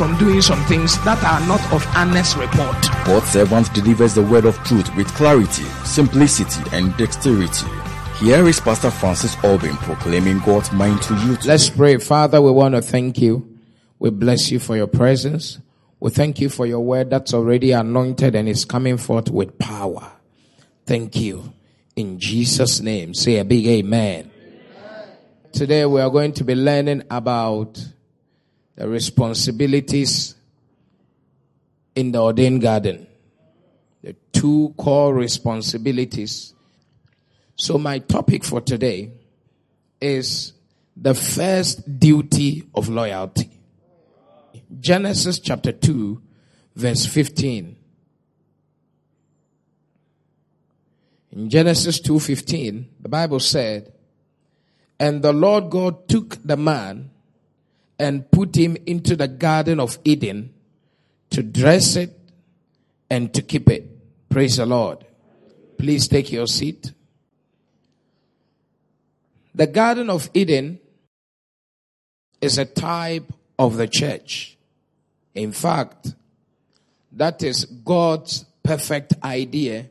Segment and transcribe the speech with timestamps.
[0.00, 2.74] from doing some things that are not of honest report.
[3.04, 7.66] God's servant delivers the word of truth with clarity, simplicity, and dexterity.
[8.18, 11.36] Here is Pastor Francis Albin proclaiming God's mind to you.
[11.44, 11.98] Let's pray.
[11.98, 13.58] Father, we want to thank you.
[13.98, 15.58] We bless you for your presence.
[16.00, 20.12] We thank you for your word that's already anointed and is coming forth with power.
[20.86, 21.52] Thank you.
[21.94, 24.30] In Jesus' name, say a big amen.
[24.78, 25.08] amen.
[25.52, 27.78] Today we are going to be learning about
[28.80, 30.34] the responsibilities
[31.94, 33.06] in the ordained garden.
[34.02, 36.54] The two core responsibilities
[37.56, 39.10] so my topic for today
[40.00, 40.54] is
[40.96, 43.50] the first duty of loyalty.
[44.80, 46.22] Genesis chapter 2
[46.74, 47.76] verse 15.
[51.32, 53.92] In Genesis 2:15, the Bible said,
[54.98, 57.10] "And the Lord God took the man
[58.00, 60.54] and put him into the garden of Eden
[61.28, 62.18] to dress it
[63.10, 63.84] and to keep it."
[64.30, 65.04] Praise the Lord.
[65.76, 66.92] Please take your seat.
[69.54, 70.78] The Garden of Eden
[72.40, 74.56] is a type of the church.
[75.34, 76.14] In fact,
[77.12, 79.90] that is God's perfect idea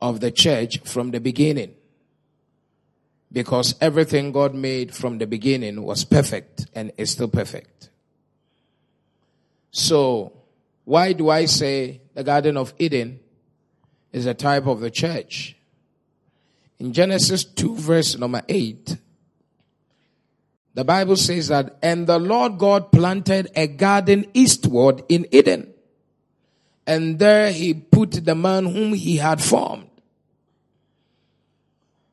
[0.00, 1.74] of the church from the beginning.
[3.34, 7.90] Because everything God made from the beginning was perfect and is still perfect.
[9.72, 10.32] So,
[10.84, 13.18] why do I say the Garden of Eden
[14.12, 15.56] is a type of the church?
[16.78, 18.98] In Genesis 2 verse number 8,
[20.74, 25.74] the Bible says that, and the Lord God planted a garden eastward in Eden.
[26.86, 29.90] And there he put the man whom he had formed.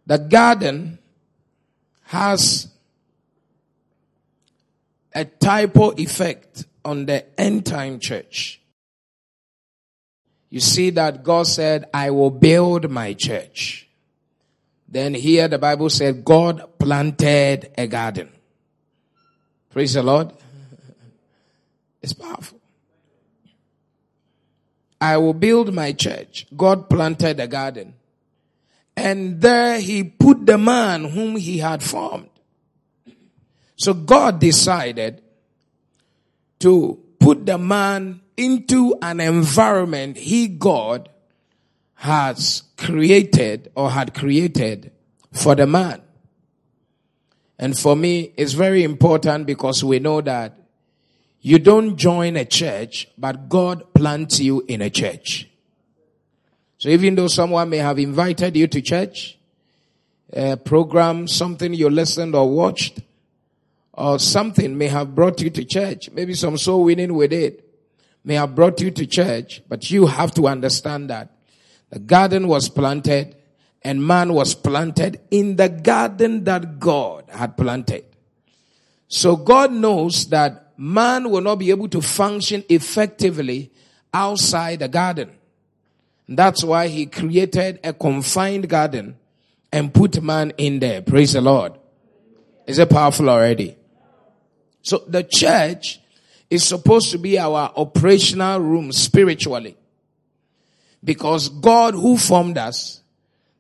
[0.08, 0.98] The garden
[2.12, 2.68] has
[5.16, 8.60] a typo effect on the end time church.
[10.50, 13.88] You see that God said, I will build my church.
[14.90, 18.30] Then here the Bible said God planted a garden.
[19.70, 20.34] Praise the Lord.
[22.02, 22.60] It's powerful.
[25.00, 26.46] I will build my church.
[26.58, 27.94] God planted a garden.
[28.96, 32.29] And there he put the man whom he had formed.
[33.75, 35.22] So God decided
[36.59, 41.09] to put the man into an environment he, God,
[41.96, 44.91] has created or had created
[45.31, 46.01] for the man.
[47.59, 50.57] And for me, it's very important because we know that
[51.41, 55.47] you don't join a church, but God plants you in a church.
[56.81, 59.38] So even though someone may have invited you to church,
[60.34, 63.02] a program, something you listened or watched,
[63.94, 67.64] or something may have brought you to church, maybe some soul winning with it,
[68.24, 71.30] may have brought you to church, but you have to understand that
[71.92, 73.36] the garden was planted
[73.84, 78.06] and man was planted in the garden that God had planted.
[79.08, 83.72] So God knows that man will not be able to function effectively
[84.12, 85.38] outside the garden.
[86.28, 89.18] That's why he created a confined garden
[89.72, 91.02] and put man in there.
[91.02, 91.74] Praise the Lord.
[92.68, 93.76] Is it powerful already?
[94.81, 96.00] So the church
[96.50, 99.78] is supposed to be our operational room spiritually.
[101.04, 103.02] Because God who formed us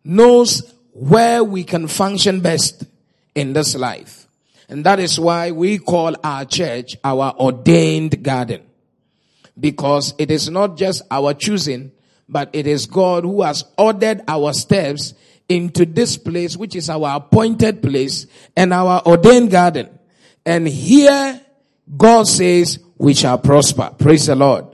[0.03, 2.83] knows where we can function best
[3.33, 4.27] in this life.
[4.69, 8.61] And that is why we call our church our ordained garden.
[9.59, 11.91] Because it is not just our choosing,
[12.31, 15.13] but it is God who has ordered our steps
[15.49, 18.25] into this place, which is our appointed place
[18.55, 19.99] and our ordained garden.
[20.45, 21.41] And here
[21.97, 23.93] God says we shall prosper.
[23.97, 24.65] Praise the Lord.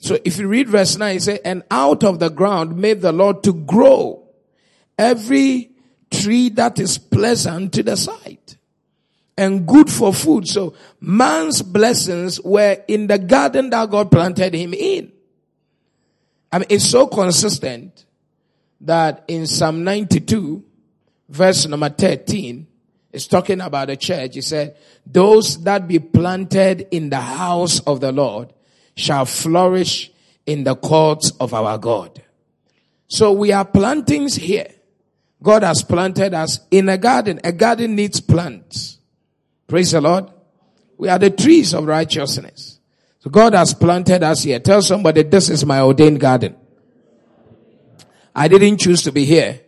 [0.00, 3.12] So if you read verse 9, it says, and out of the ground made the
[3.12, 4.26] Lord to grow
[4.98, 5.70] every
[6.10, 8.56] tree that is pleasant to the sight
[9.36, 10.48] and good for food.
[10.48, 15.12] So man's blessings were in the garden that God planted him in.
[16.52, 18.04] I mean, it's so consistent
[18.80, 20.64] that in Psalm 92,
[21.28, 22.66] verse number 13,
[23.12, 24.34] it's talking about the church.
[24.34, 24.76] He said,
[25.06, 28.52] those that be planted in the house of the Lord
[28.96, 30.10] shall flourish
[30.46, 32.22] in the courts of our God.
[33.06, 34.68] So we are plantings here.
[35.42, 37.40] God has planted us in a garden.
[37.44, 38.98] A garden needs plants.
[39.66, 40.30] Praise the Lord.
[40.98, 42.79] We are the trees of righteousness.
[43.20, 44.58] So God has planted us here.
[44.60, 46.56] Tell somebody, this is my ordained garden.
[48.34, 49.60] I didn't choose to be here.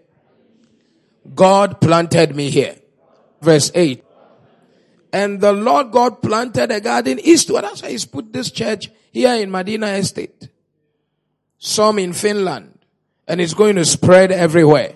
[1.34, 2.76] God planted me here.
[3.43, 4.02] Verse 8.
[5.12, 7.64] And the Lord God planted a garden eastward.
[7.64, 10.48] That's why He's put this church here in Medina Estate.
[11.58, 12.78] Some in Finland.
[13.28, 14.94] And it's going to spread everywhere.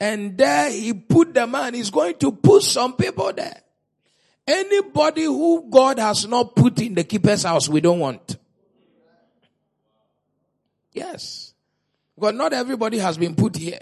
[0.00, 1.74] And there He put the man.
[1.74, 3.62] He's going to put some people there.
[4.46, 8.36] Anybody who God has not put in the keeper's house, we don't want.
[10.92, 11.54] Yes.
[12.18, 13.80] But not everybody has been put here.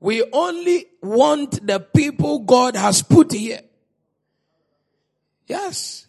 [0.00, 3.62] We only want the people God has put here.
[5.46, 6.06] Yes.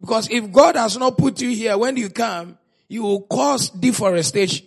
[0.00, 2.56] Because if God has not put you here, when you come,
[2.88, 4.66] you will cause deforestation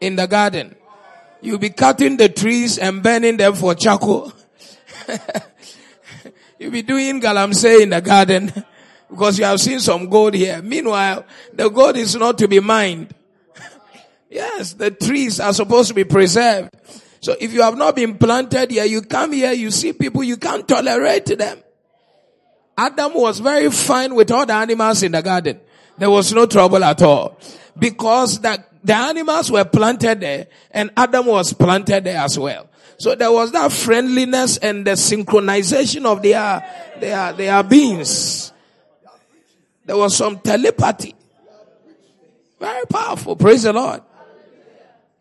[0.00, 0.76] in the garden.
[1.40, 4.32] You'll be cutting the trees and burning them for charcoal.
[6.58, 8.52] You'll be doing galamsey in the garden
[9.10, 10.60] because you have seen some gold here.
[10.60, 13.14] Meanwhile, the gold is not to be mined.
[14.30, 16.70] yes, the trees are supposed to be preserved.
[17.20, 20.36] So if you have not been planted here, you come here, you see people, you
[20.36, 21.58] can't tolerate them.
[22.76, 25.60] Adam was very fine with all the animals in the garden.
[25.96, 27.38] There was no trouble at all.
[27.76, 32.67] Because the, the animals were planted there and Adam was planted there as well.
[32.98, 36.64] So there was that friendliness and the synchronization of their,
[36.98, 38.52] their, their beings.
[39.84, 41.14] There was some telepathy.
[42.58, 43.36] Very powerful.
[43.36, 44.02] Praise the Lord.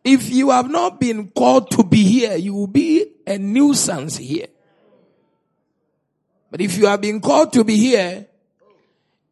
[0.04, 4.48] If you have not been called to be here, you will be a nuisance here.
[6.50, 8.26] But if you have been called to be here,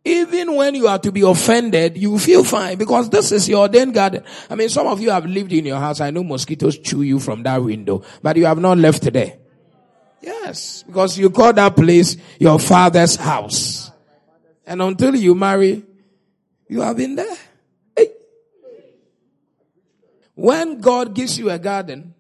[0.06, 3.96] even when you are to be offended, you feel fine because this is your ordained
[3.96, 4.24] garden.
[4.50, 6.00] I mean, some of you have lived in your house.
[6.00, 9.38] I know mosquitoes chew you from that window, but you have not left there.
[10.22, 13.92] Yes, because you call that place your father's house.
[14.68, 15.84] And until you marry,
[16.68, 17.38] you have been there.
[17.96, 18.12] Hey.
[20.36, 22.14] When God gives you a garden,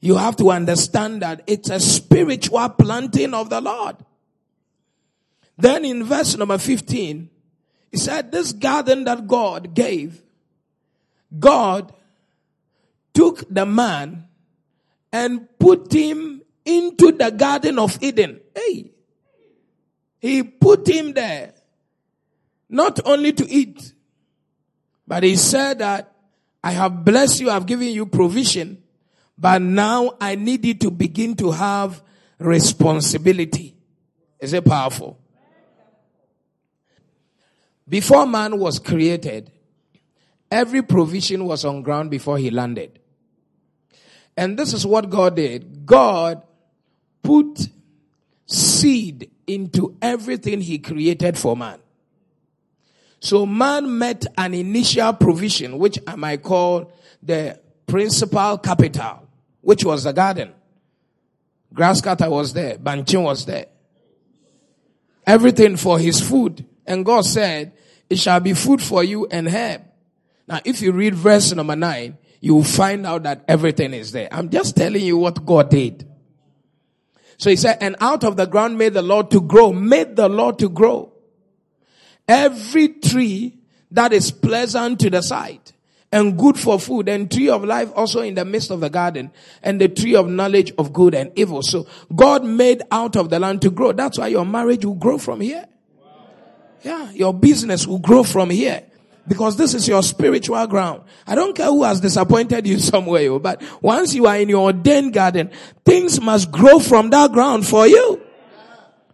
[0.00, 3.96] you have to understand that it's a spiritual planting of the Lord.
[5.56, 7.30] Then in verse number 15,
[7.90, 10.22] he said, this garden that God gave,
[11.38, 11.92] God
[13.12, 14.26] took the man
[15.12, 18.40] and put him into the garden of Eden.
[18.54, 18.90] Hey,
[20.18, 21.54] he put him there
[22.68, 23.92] not only to eat,
[25.06, 26.12] but he said that
[26.62, 28.82] I have blessed you, I've given you provision,
[29.38, 32.02] but now I need you to begin to have
[32.38, 33.76] responsibility.
[34.40, 35.20] Is it powerful?
[37.88, 39.50] Before man was created,
[40.50, 42.98] every provision was on ground before he landed.
[44.36, 45.86] And this is what God did.
[45.86, 46.42] God
[47.22, 47.68] put
[48.46, 51.78] seed into everything he created for man.
[53.20, 56.92] So man met an initial provision, which I might call
[57.22, 59.26] the principal capital,
[59.60, 60.52] which was the garden.
[61.72, 63.66] Grass cutter was there, Banchin was there.
[65.26, 66.66] Everything for his food.
[66.86, 67.72] And God said,
[68.10, 69.82] it shall be food for you and herb.
[70.46, 74.28] Now, if you read verse number nine, you will find out that everything is there.
[74.30, 76.06] I'm just telling you what God did.
[77.38, 80.28] So he said, and out of the ground made the Lord to grow, made the
[80.28, 81.12] Lord to grow.
[82.28, 83.58] Every tree
[83.90, 85.72] that is pleasant to the sight
[86.12, 89.32] and good for food and tree of life also in the midst of the garden
[89.62, 91.62] and the tree of knowledge of good and evil.
[91.62, 93.92] So God made out of the land to grow.
[93.92, 95.66] That's why your marriage will grow from here.
[96.84, 98.84] Yeah, your business will grow from here.
[99.26, 101.02] Because this is your spiritual ground.
[101.26, 104.64] I don't care who has disappointed you somewhere, oh, but once you are in your
[104.66, 105.50] ordained garden,
[105.84, 108.20] things must grow from that ground for you.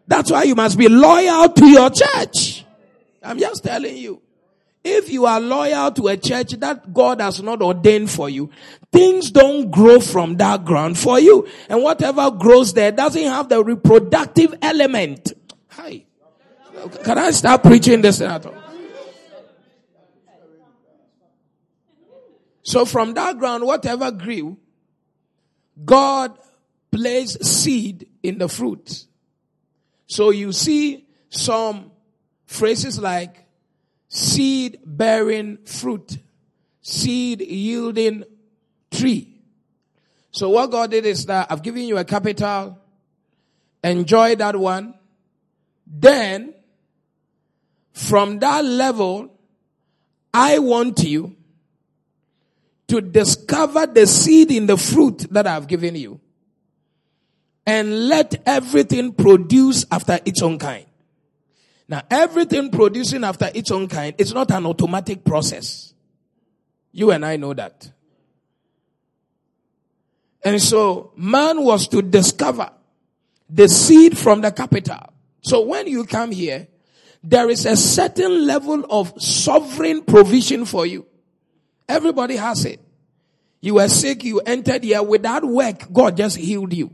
[0.09, 2.65] That's why you must be loyal to your church.
[3.23, 4.21] I'm just telling you.
[4.83, 8.51] If you are loyal to a church that God has not ordained for you,
[8.91, 11.47] things don't grow from that ground for you.
[11.69, 15.35] And whatever grows there doesn't have the reproductive element.
[15.69, 16.07] Hi.
[16.89, 18.23] Can I start preaching this
[22.63, 24.59] So from that ground, whatever grew,
[25.85, 26.39] God
[26.91, 29.07] placed seed in the fruit.
[30.07, 31.91] So you see some
[32.47, 33.45] phrases like
[34.09, 36.19] seed bearing fruit,
[36.83, 38.25] seed yielding
[38.91, 39.41] tree.
[40.33, 42.79] So what God did is that I've given you a capital,
[43.83, 44.95] enjoy that one,
[45.87, 46.55] then
[47.93, 49.33] From that level,
[50.33, 51.37] I want you
[52.89, 56.21] to discover the seed in the fruit that I've given you
[57.67, 60.87] and let everything produce after its own kind.
[61.89, 65.93] Now, everything producing after its own kind is not an automatic process.
[66.93, 67.91] You and I know that.
[70.43, 72.71] And so, man was to discover
[73.49, 75.13] the seed from the capital.
[75.43, 76.69] So when you come here,
[77.23, 81.07] there is a certain level of sovereign provision for you.
[81.89, 82.81] Everybody has it.
[83.61, 86.91] You were sick, you entered here without work, God just healed you.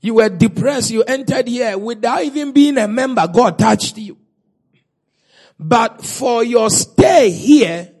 [0.00, 4.18] You were depressed, you entered here without even being a member, God touched you.
[5.58, 7.92] But for your stay here,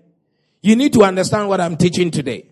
[0.62, 2.48] you need to understand what I'm teaching today.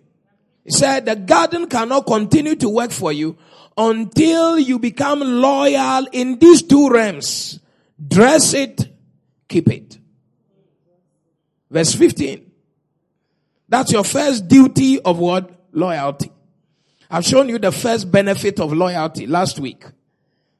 [0.64, 3.36] He said the garden cannot continue to work for you
[3.80, 7.58] until you become loyal in these two realms.
[8.06, 8.86] Dress it,
[9.48, 9.98] keep it.
[11.70, 12.50] Verse 15.
[13.68, 15.50] That's your first duty of what?
[15.72, 16.30] Loyalty.
[17.10, 19.84] I've shown you the first benefit of loyalty last week.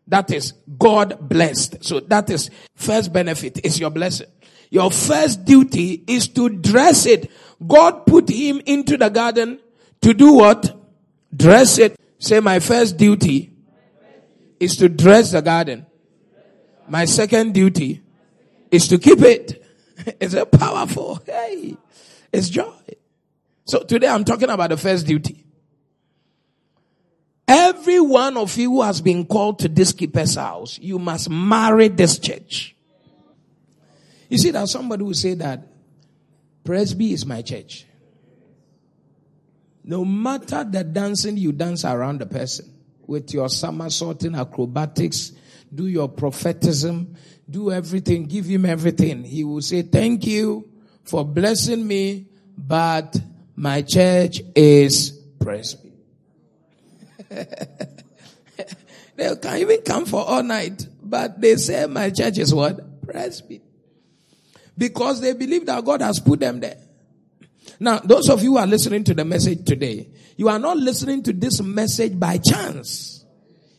[0.06, 1.84] That is God blessed.
[1.84, 4.28] So that is first benefit is your blessing.
[4.70, 7.30] Your first duty is to dress it.
[7.66, 9.60] God put him into the garden
[10.00, 10.74] to do what?
[11.36, 11.96] Dress it.
[12.20, 13.50] Say my first duty
[14.60, 15.86] is to dress the garden.
[16.86, 18.02] My second duty
[18.70, 19.56] is to keep it.
[20.18, 21.76] It's a powerful, hey,
[22.32, 22.72] it's joy.
[23.66, 25.44] So today I'm talking about the first duty.
[27.46, 31.88] Every one of you who has been called to this keeper's house, you must marry
[31.88, 32.74] this church.
[34.30, 35.66] You see, that somebody will say that
[36.64, 37.84] Presby is my church.
[39.90, 42.73] No matter the dancing you dance around the person
[43.09, 45.32] with your somersaulting acrobatics,
[45.75, 47.16] do your prophetism,
[47.50, 49.25] do everything, give him everything.
[49.25, 50.70] He will say, thank you
[51.02, 53.20] for blessing me, but
[53.56, 55.92] my church is Presby.
[57.28, 57.47] they
[59.42, 63.02] can even come for all night, but they say my church is what?
[63.02, 63.61] Presby.
[64.78, 66.78] Because they believe that God has put them there.
[67.82, 71.22] Now, those of you who are listening to the message today, you are not listening
[71.22, 73.25] to this message by chance.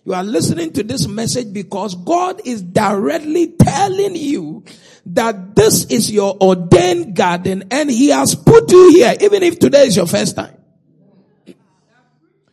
[0.03, 4.63] You are listening to this message because God is directly telling you
[5.05, 9.85] that this is your ordained garden and He has put you here, even if today
[9.85, 10.57] is your first time.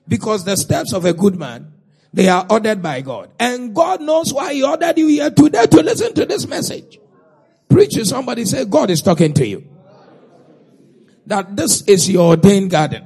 [0.06, 1.72] Because the steps of a good man,
[2.12, 3.30] they are ordered by God.
[3.40, 6.98] And God knows why He ordered you here today to listen to this message.
[7.70, 9.66] Preach to somebody, say, God is talking to you.
[11.28, 13.04] That this is your ordained garden.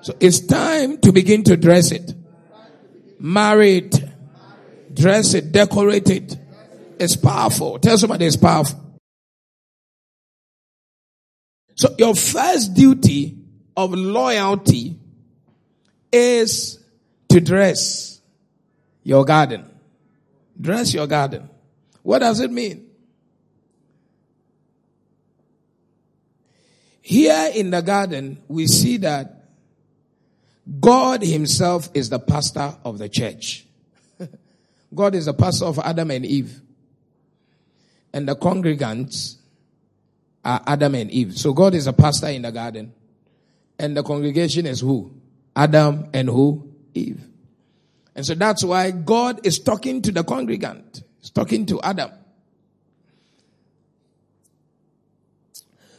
[0.00, 2.14] So it's time to begin to dress it.
[3.20, 4.04] Marry it.
[4.94, 5.52] Dress it.
[5.52, 6.36] Decorate it.
[6.98, 7.78] It's powerful.
[7.78, 8.98] Tell somebody it's powerful.
[11.74, 13.36] So your first duty
[13.76, 14.98] of loyalty
[16.10, 16.82] is
[17.28, 18.22] to dress
[19.04, 19.70] your garden.
[20.58, 21.50] Dress your garden.
[22.02, 22.87] What does it mean?
[27.08, 29.42] Here in the garden, we see that
[30.78, 33.64] God himself is the pastor of the church.
[34.94, 36.60] God is the pastor of Adam and Eve.
[38.12, 39.36] And the congregants
[40.44, 41.38] are Adam and Eve.
[41.38, 42.92] So God is a pastor in the garden.
[43.78, 45.10] And the congregation is who?
[45.56, 46.70] Adam and who?
[46.92, 47.26] Eve.
[48.14, 51.02] And so that's why God is talking to the congregant.
[51.20, 52.10] He's talking to Adam.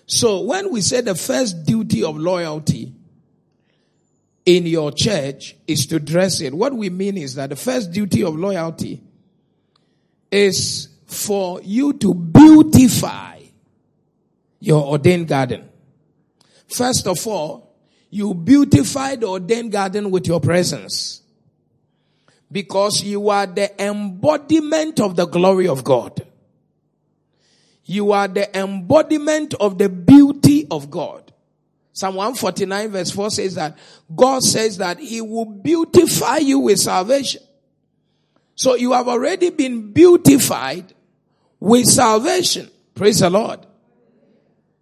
[0.10, 2.92] So when we say the first duty of loyalty
[4.44, 8.24] in your church is to dress it, what we mean is that the first duty
[8.24, 9.04] of loyalty
[10.32, 13.40] is for you to beautify
[14.60, 15.70] your ordained garden.
[16.68, 17.76] First of all,
[18.10, 21.22] you beautify the ordained garden with your presence.
[22.52, 26.26] Because you are the embodiment of the glory of God.
[27.90, 31.34] You are the embodiment of the beauty of God.
[31.92, 33.80] Psalm 149 verse 4 says that
[34.16, 37.42] God says that He will beautify you with salvation.
[38.54, 40.94] So you have already been beautified
[41.60, 42.70] with salvation.
[42.94, 43.66] Praise the Lord.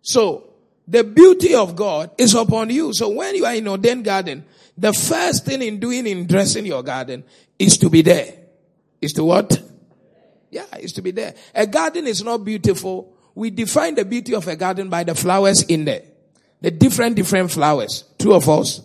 [0.02, 0.50] So
[0.86, 2.92] the beauty of God is upon you.
[2.94, 4.44] So when you are in ordained garden,
[4.78, 7.24] the first thing in doing in dressing your garden
[7.58, 8.34] is to be there.
[9.00, 9.62] Is to what?
[10.50, 11.36] Yeah, is to be there.
[11.54, 13.14] A garden is not beautiful.
[13.36, 16.04] We define the beauty of a garden by the flowers in there.
[16.62, 18.04] The different, different flowers.
[18.18, 18.82] Two of us.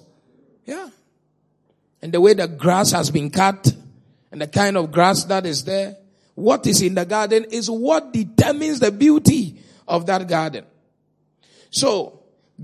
[0.66, 0.90] Yeah.
[2.02, 3.73] And the way the grass has been cut
[4.31, 5.97] and the kind of grass that is there.
[6.35, 10.64] what is in the garden is what determines the beauty of that garden.
[11.71, 12.21] So,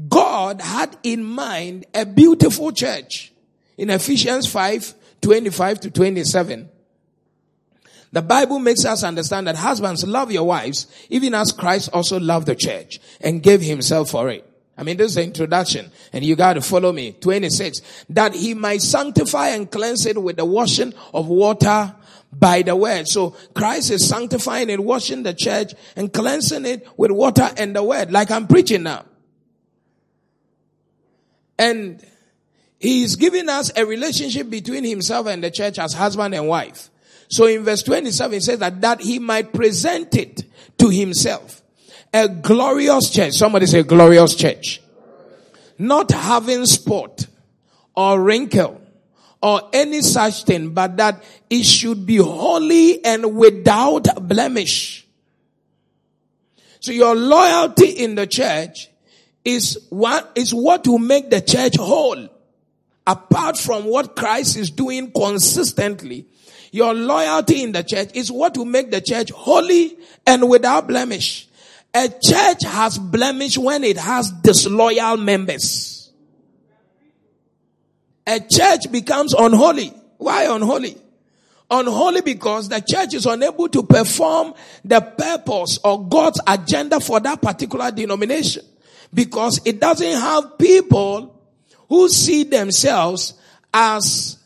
[0.08, 3.32] God had in mind a beautiful church
[3.76, 6.68] in Ephesians 5, 25 to 27.
[8.12, 12.46] The Bible makes us understand that husbands love your wives, even as Christ also loved
[12.46, 14.48] the church and gave himself for it.
[14.78, 17.12] I mean, this is the introduction and you got to follow me.
[17.12, 17.80] 26.
[18.10, 21.94] That he might sanctify and cleanse it with the washing of water
[22.32, 23.08] by the word.
[23.08, 27.82] So Christ is sanctifying and washing the church and cleansing it with water and the
[27.82, 29.04] word, like I'm preaching now.
[31.58, 32.04] And
[32.78, 36.90] he's giving us a relationship between himself and the church as husband and wife.
[37.28, 40.44] So in verse 27, it says that, that he might present it
[40.78, 41.62] to himself.
[42.12, 43.34] A glorious church.
[43.34, 44.80] Somebody say glorious church.
[45.78, 47.26] Not having spot
[47.94, 48.80] or wrinkle
[49.42, 55.06] or any such thing, but that it should be holy and without blemish.
[56.80, 58.88] So your loyalty in the church
[59.44, 62.28] is what is what will make the church whole.
[63.06, 66.26] Apart from what Christ is doing consistently,
[66.70, 69.96] your loyalty in the church is what will make the church holy
[70.26, 71.48] and without blemish.
[71.94, 76.12] A church has blemish when it has disloyal members.
[78.26, 79.92] A church becomes unholy.
[80.18, 80.96] Why unholy?
[81.70, 87.40] Unholy because the church is unable to perform the purpose or God's agenda for that
[87.42, 88.64] particular denomination
[89.12, 91.34] because it doesn't have people
[91.88, 93.34] who see themselves
[93.72, 94.37] as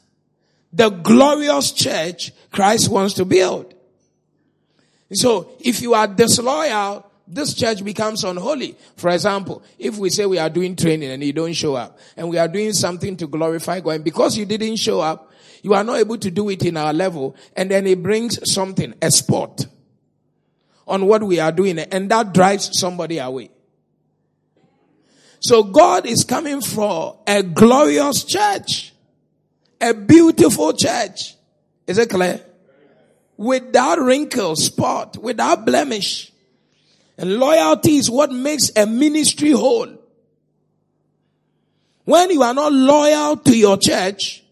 [0.73, 3.75] the glorious church Christ wants to build.
[5.13, 8.77] So if you are disloyal, this church becomes unholy.
[8.97, 12.29] For example, if we say we are doing training and you don't show up and
[12.29, 15.31] we are doing something to glorify God and because you didn't show up,
[15.63, 18.95] you are not able to do it in our level and then it brings something,
[19.01, 19.67] a spot
[20.87, 23.51] on what we are doing and that drives somebody away.
[25.41, 28.92] So God is coming for a glorious church,
[29.83, 31.35] a beautiful church.
[31.87, 32.41] Is it clear?
[33.37, 36.33] Without wrinkle, spot, without blemish.
[37.19, 39.99] And loyalty is what makes a ministry whole.
[42.05, 44.43] When you are not loyal to your church,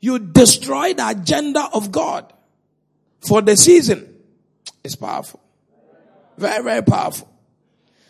[0.00, 2.32] you destroy the agenda of God
[3.26, 4.14] for the season.
[4.84, 5.40] It's powerful.
[6.36, 7.28] Very, very powerful.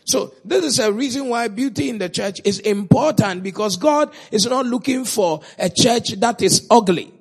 [0.07, 4.47] So this is a reason why beauty in the church is important because God is
[4.47, 7.12] not looking for a church that is ugly.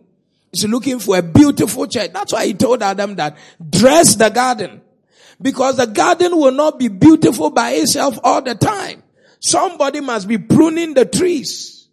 [0.52, 2.14] He's looking for a beautiful church.
[2.14, 3.38] That's why he told Adam that
[3.72, 4.82] dress the garden
[5.42, 9.02] because the garden will not be beautiful by itself all the time.
[9.40, 11.88] Somebody must be pruning the trees,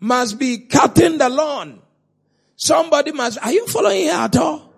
[0.00, 1.80] must be cutting the lawn.
[2.56, 4.72] Somebody must, are you following here at all?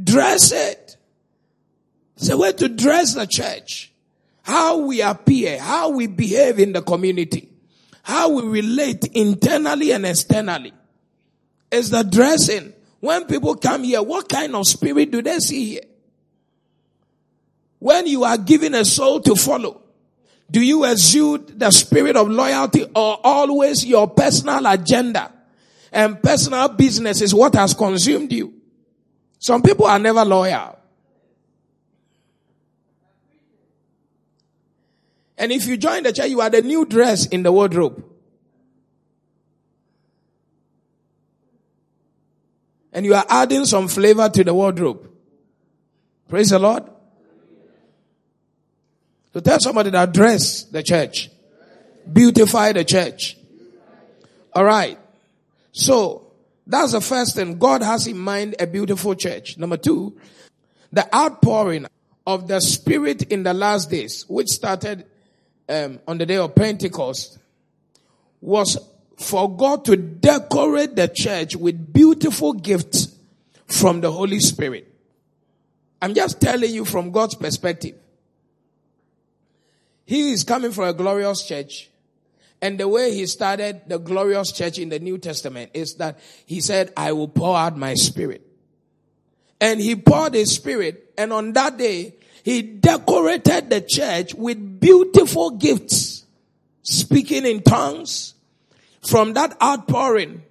[0.00, 0.96] Dress it.
[2.16, 3.92] It's a way to dress the church
[4.46, 7.48] how we appear, how we behave in the community,
[8.04, 10.72] how we relate internally and externally.
[11.72, 12.72] Is the dressing.
[13.00, 15.82] When people come here, what kind of spirit do they see here?
[17.80, 19.82] When you are given a soul to follow,
[20.48, 25.32] do you exude the spirit of loyalty or always your personal agenda
[25.90, 28.54] and personal business is what has consumed you?
[29.40, 30.75] Some people are never loyal.
[35.38, 38.04] And if you join the church, you are the new dress in the wardrobe.
[42.92, 45.10] And you are adding some flavor to the wardrobe.
[46.28, 46.84] Praise the Lord.
[49.34, 51.30] So tell somebody that dress the church.
[52.10, 53.36] Beautify the church.
[54.54, 54.98] Alright.
[55.72, 56.32] So,
[56.66, 57.58] that's the first thing.
[57.58, 59.58] God has in mind a beautiful church.
[59.58, 60.18] Number two,
[60.90, 61.86] the outpouring
[62.26, 65.04] of the Spirit in the last days, which started
[65.68, 67.38] um, on the day of Pentecost
[68.40, 68.78] was
[69.16, 73.16] for God to decorate the church with beautiful gifts
[73.66, 74.92] from the Holy Spirit.
[76.00, 77.96] I'm just telling you from God's perspective.
[80.04, 81.90] He is coming for a glorious church.
[82.62, 86.60] And the way he started the glorious church in the New Testament is that he
[86.60, 88.42] said, I will pour out my spirit.
[89.60, 91.12] And he poured his spirit.
[91.18, 92.14] And on that day,
[92.46, 96.24] he decorated the church with beautiful gifts,
[96.80, 98.34] speaking in tongues.
[99.04, 100.44] From that outpouring,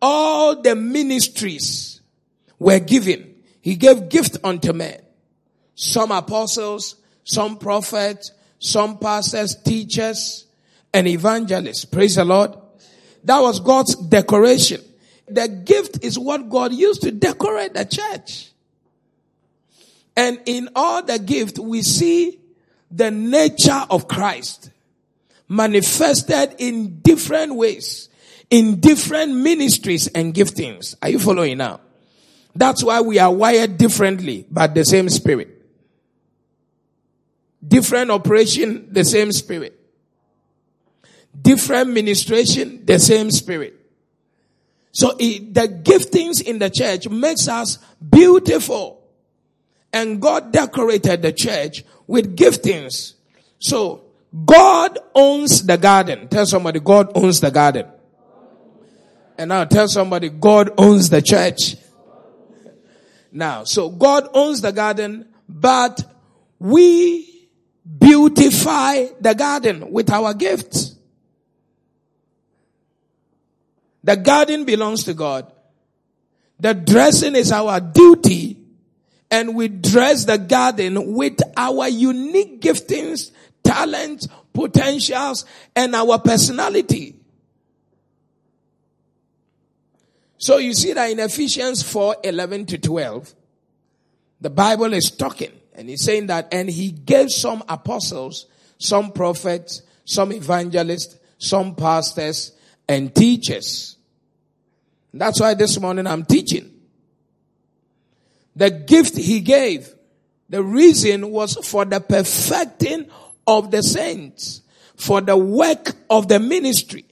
[0.00, 2.00] all the ministries
[2.60, 3.42] were given.
[3.60, 5.00] He gave gift unto men.
[5.74, 10.46] Some apostles, some prophets, some pastors, teachers,
[10.94, 11.84] and evangelists.
[11.84, 12.52] Praise the Lord.
[13.24, 14.80] That was God's decoration.
[15.26, 18.51] The gift is what God used to decorate the church.
[20.16, 22.38] And in all the gift, we see
[22.90, 24.70] the nature of Christ
[25.48, 28.08] manifested in different ways,
[28.50, 30.94] in different ministries and giftings.
[31.02, 31.80] Are you following now?
[32.54, 35.48] That's why we are wired differently, but the same spirit.
[37.66, 39.78] Different operation, the same spirit.
[41.40, 43.78] Different ministration, the same spirit.
[44.90, 47.78] So it, the giftings in the church makes us
[48.10, 49.01] beautiful.
[49.92, 53.14] And God decorated the church with giftings.
[53.58, 54.04] So
[54.44, 56.28] God owns the garden.
[56.28, 57.86] Tell somebody God owns the garden.
[59.36, 61.76] And now tell somebody God owns the church.
[63.30, 66.02] Now, so God owns the garden, but
[66.58, 67.48] we
[67.98, 70.96] beautify the garden with our gifts.
[74.04, 75.50] The garden belongs to God.
[76.60, 78.61] The dressing is our duty
[79.32, 83.32] and we dress the garden with our unique giftings,
[83.64, 87.16] talents, potentials, and our personality.
[90.38, 93.34] So you see that in Ephesians 4, 11 to 12,
[94.40, 98.46] the Bible is talking and he's saying that, and he gave some apostles,
[98.78, 102.52] some prophets, some evangelists, some pastors
[102.88, 103.96] and teachers.
[105.14, 106.71] That's why this morning I'm teaching.
[108.54, 109.94] The gift he gave,
[110.48, 113.08] the reason was for the perfecting
[113.46, 114.62] of the saints,
[114.96, 117.04] for the work of the ministry,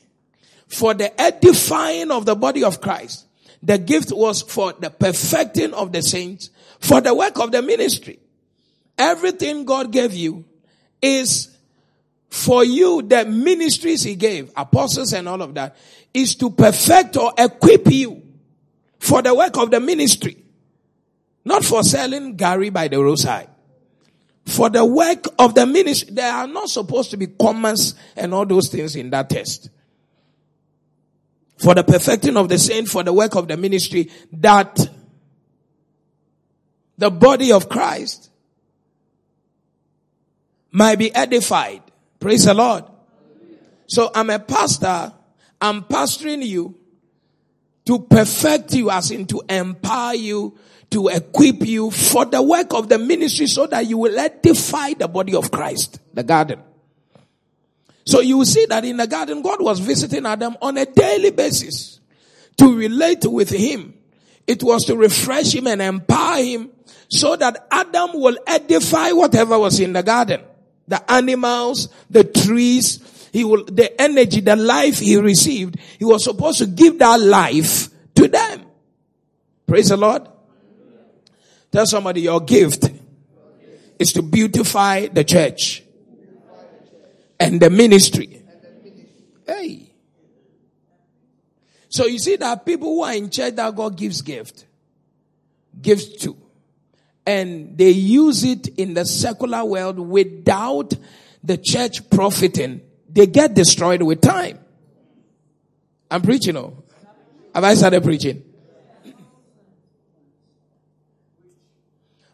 [0.69, 3.27] for the edifying of the body of Christ.
[3.63, 8.19] The gift was for the perfecting of the saints, for the work of the ministry.
[8.97, 10.45] Everything God gave you
[11.01, 11.57] is
[12.29, 15.77] for you, the ministries he gave, apostles and all of that,
[16.15, 18.23] is to perfect or equip you
[18.99, 20.37] for the work of the ministry.
[21.45, 23.49] Not for selling gari by the roadside.
[24.47, 26.15] For the work of the ministry.
[26.15, 29.71] There are not supposed to be commas and all those things in that test
[31.61, 34.89] for the perfecting of the saint, for the work of the ministry, that
[36.97, 38.31] the body of Christ
[40.71, 41.83] might be edified.
[42.19, 42.85] Praise the Lord.
[43.89, 45.13] So I'm a pastor.
[45.61, 46.79] I'm pastoring you
[47.85, 50.57] to perfect you as in to empower you,
[50.91, 55.09] to equip you for the work of the ministry so that you will edify the
[55.09, 56.61] body of Christ, the garden.
[58.05, 62.01] So you see that in the garden, God was visiting Adam on a daily basis
[62.57, 63.95] to relate with him.
[64.47, 66.71] It was to refresh him and empower him
[67.09, 70.43] so that Adam will edify whatever was in the garden.
[70.89, 76.59] The animals, the trees, he will, the energy, the life he received, he was supposed
[76.59, 78.65] to give that life to them.
[79.67, 80.27] Praise the Lord.
[81.71, 82.91] Tell somebody your gift
[83.99, 85.85] is to beautify the church
[87.39, 88.43] and the ministry.
[89.47, 89.93] Hey.
[91.89, 94.65] So you see that people who are in church that God gives gift,
[95.81, 96.37] gives to,
[97.27, 100.95] and they use it in the secular world without
[101.43, 104.59] the church profiting, they get destroyed with time.
[106.11, 106.85] I'm preaching, oh.
[107.55, 108.43] Have I started preaching?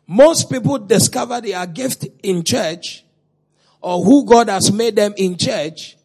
[0.06, 3.04] Most people discover their gift in church
[3.80, 5.96] or who God has made them in church,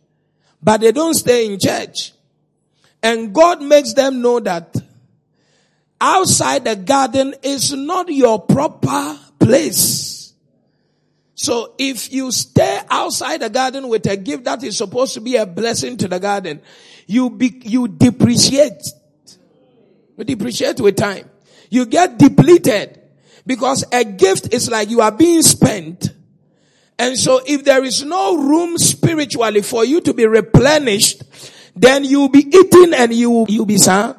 [0.62, 2.14] but they don't stay in church.
[3.04, 4.76] And God makes them know that
[6.00, 10.34] outside the garden is not your proper place.
[11.36, 15.38] So if you stay outside the garden with a gift that is supposed to be
[15.38, 16.62] a blessing to the garden,
[17.08, 18.84] you be, you depreciate.
[20.18, 21.30] You depreciate with time.
[21.70, 23.01] You get depleted
[23.46, 26.14] because a gift is like you are being spent
[27.02, 31.24] and so if there is no room spiritually for you to be replenished,
[31.76, 34.18] then you'll be eating and you you'll be sad.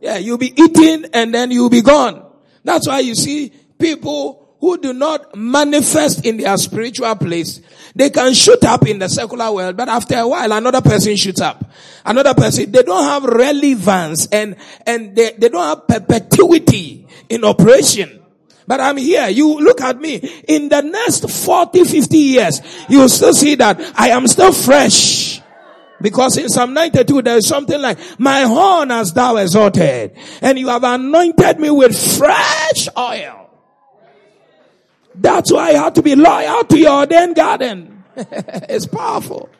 [0.00, 2.24] Yeah, you'll be eating and then you'll be gone.
[2.62, 7.60] That's why you see people who do not manifest in their spiritual place.
[7.94, 11.40] They can shoot up in the secular world, but after a while, another person shoots
[11.40, 11.70] up.
[12.04, 18.18] Another person, they don't have relevance and, and they, they don't have perpetuity in operation.
[18.66, 19.28] But I'm here.
[19.28, 20.16] You look at me.
[20.46, 25.40] In the next 40, 50 years, you will still see that I am still fresh.
[26.00, 30.68] Because in Psalm 92, there is something like, my horn has thou exalted, and you
[30.68, 33.47] have anointed me with fresh oil.
[35.20, 38.04] That's why you have to be loyal to your ordained garden.
[38.16, 39.50] it's powerful.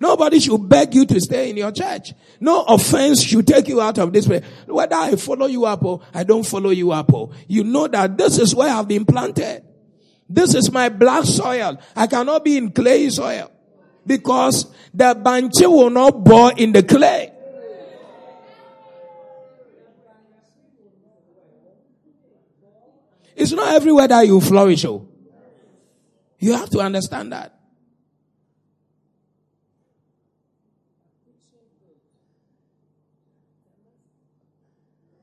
[0.00, 2.12] Nobody should beg you to stay in your church.
[2.40, 4.44] No offense should take you out of this place.
[4.66, 8.18] Whether I follow you up or I don't follow you up, or you know that
[8.18, 9.64] this is where I've been planted.
[10.28, 11.78] This is my black soil.
[11.94, 13.50] I cannot be in clay soil
[14.06, 17.33] because the banchi will not bore in the clay.
[23.44, 24.86] It's not everywhere that you flourish.
[24.86, 25.06] Oh.
[26.38, 27.54] You have to understand that.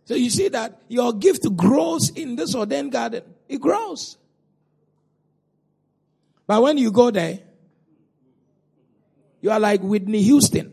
[0.06, 3.24] So you see that your gift grows in this ordained garden.
[3.50, 4.20] It grows.
[6.46, 7.40] But when you go there,
[9.42, 10.72] you are like Whitney Houston.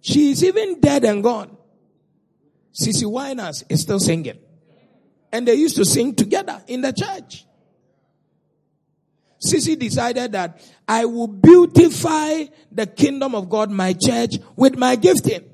[0.00, 1.56] She is even dead and gone.
[2.72, 4.38] CeCe Winans is still singing.
[5.32, 7.46] And they used to sing together in the church.
[9.44, 15.44] CeCe decided that I will beautify the kingdom of God, my church, with my gifting.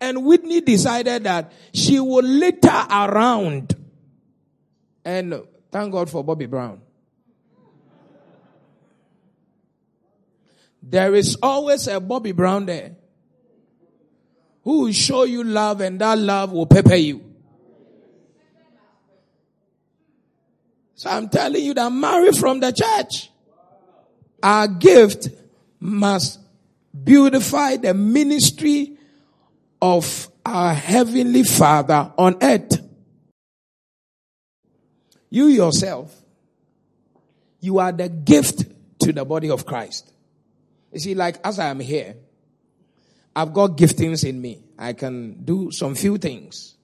[0.00, 3.74] And Whitney decided that she would litter around.
[5.04, 6.82] And thank God for Bobby Brown.
[10.82, 12.96] There is always a Bobby Brown there
[14.64, 17.31] who will show you love and that love will pepper you.
[21.02, 23.28] So I'm telling you that marry from the church.
[24.40, 25.30] Our gift
[25.80, 26.38] must
[27.02, 28.98] beautify the ministry
[29.80, 32.80] of our heavenly father on earth.
[35.28, 36.14] You yourself,
[37.58, 38.62] you are the gift
[39.00, 40.12] to the body of Christ.
[40.92, 42.14] You see, like as I am here,
[43.34, 44.62] I've got giftings in me.
[44.78, 46.76] I can do some few things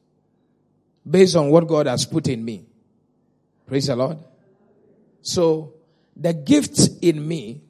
[1.09, 2.65] based on what God has put in me.
[3.69, 4.19] Praise the Lord.
[5.21, 5.75] So
[6.17, 7.63] the gifts in me,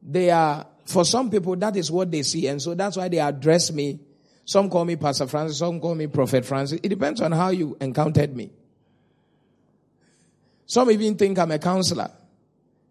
[0.00, 2.46] they are, for some people, that is what they see.
[2.46, 3.98] And so that's why they address me.
[4.44, 6.78] Some call me Pastor Francis, some call me Prophet Francis.
[6.80, 8.52] It depends on how you encountered me.
[10.64, 12.10] Some even think I'm a counselor.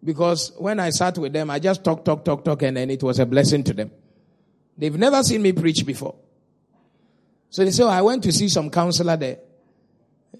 [0.04, 3.02] Because when I sat with them, I just talk, talk, talk, talk, and then it
[3.02, 3.90] was a blessing to them.
[4.76, 6.16] They've never seen me preach before.
[7.48, 9.38] So they say, oh, I went to see some counselor there.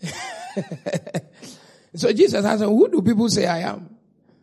[1.94, 3.96] so Jesus asked, who do people say I am?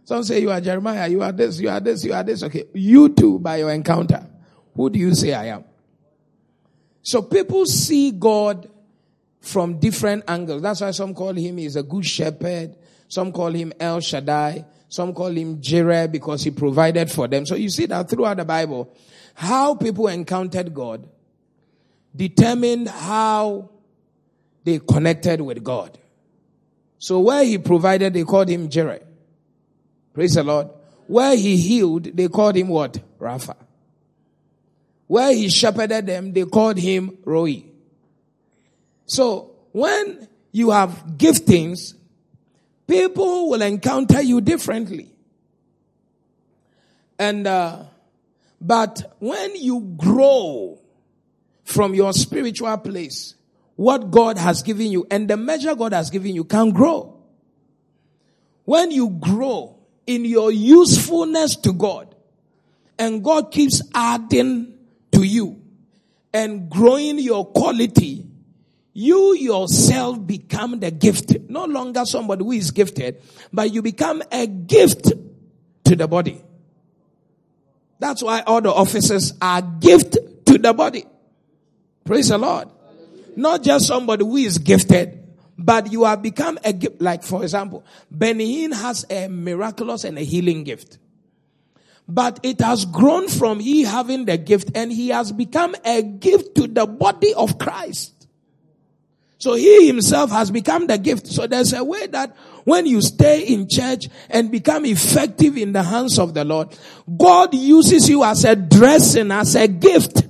[0.05, 2.43] Some say you are Jeremiah, you are this, you are this, you are this.
[2.43, 2.65] Okay.
[2.73, 4.25] You too, by your encounter,
[4.75, 5.63] who do you say I am?
[7.01, 8.69] So people see God
[9.39, 10.61] from different angles.
[10.61, 12.75] That's why some call him is a good shepherd.
[13.07, 14.65] Some call him El Shaddai.
[14.87, 17.45] Some call him Jireh because he provided for them.
[17.45, 18.95] So you see that throughout the Bible,
[19.33, 21.09] how people encountered God
[22.15, 23.69] determined how
[24.63, 25.97] they connected with God.
[27.03, 29.01] So where he provided, they called him Jireh.
[30.13, 30.69] Praise the Lord.
[31.07, 32.97] Where he healed, they called him what?
[33.19, 33.57] Rapha.
[35.07, 37.65] Where he shepherded them, they called him Roi.
[39.05, 41.93] So when you have giftings,
[42.87, 45.09] people will encounter you differently.
[47.19, 47.83] And, uh,
[48.61, 50.79] but when you grow
[51.65, 53.35] from your spiritual place,
[53.75, 57.17] what God has given you and the measure God has given you can grow.
[58.65, 62.15] When you grow in your usefulness to God
[62.97, 64.73] and God keeps adding
[65.11, 65.61] to you
[66.33, 68.25] and growing your quality,
[68.93, 71.35] you yourself become the gift.
[71.49, 75.11] No longer somebody who is gifted, but you become a gift
[75.83, 76.41] to the body.
[77.99, 81.05] That's why all the officers are gift to the body.
[82.05, 82.67] Praise the Lord.
[83.37, 85.19] Not just somebody who is gifted,
[85.57, 87.01] but you have become a gift.
[87.01, 90.97] Like for example, Benny Hinn has a miraculous and a healing gift.
[92.07, 96.55] But it has grown from he having the gift and he has become a gift
[96.55, 98.27] to the body of Christ.
[99.37, 101.27] So he himself has become the gift.
[101.27, 105.83] So there's a way that when you stay in church and become effective in the
[105.83, 106.77] hands of the Lord,
[107.17, 110.23] God uses you as a dressing, as a gift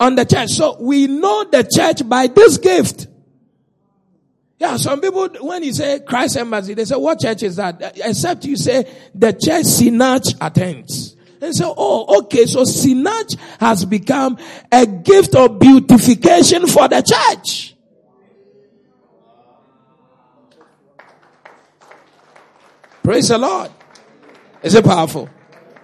[0.00, 0.48] on the church.
[0.48, 3.06] So we know the church by this gift.
[4.58, 7.96] Yeah, some people, when you say Christ Embassy, they say, what church is that?
[7.96, 11.16] Except you say, the church Sinach attends.
[11.40, 14.36] And so, oh, okay, so Sinach has become
[14.70, 17.74] a gift of beautification for the church.
[23.02, 23.70] Praise the Lord.
[24.62, 25.30] Is it powerful?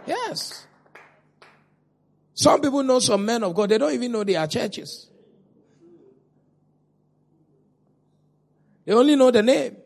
[0.07, 0.56] Yes.
[2.37, 5.09] Some people know some men of God, they don't even know they are churches.
[8.85, 9.77] They only know the name.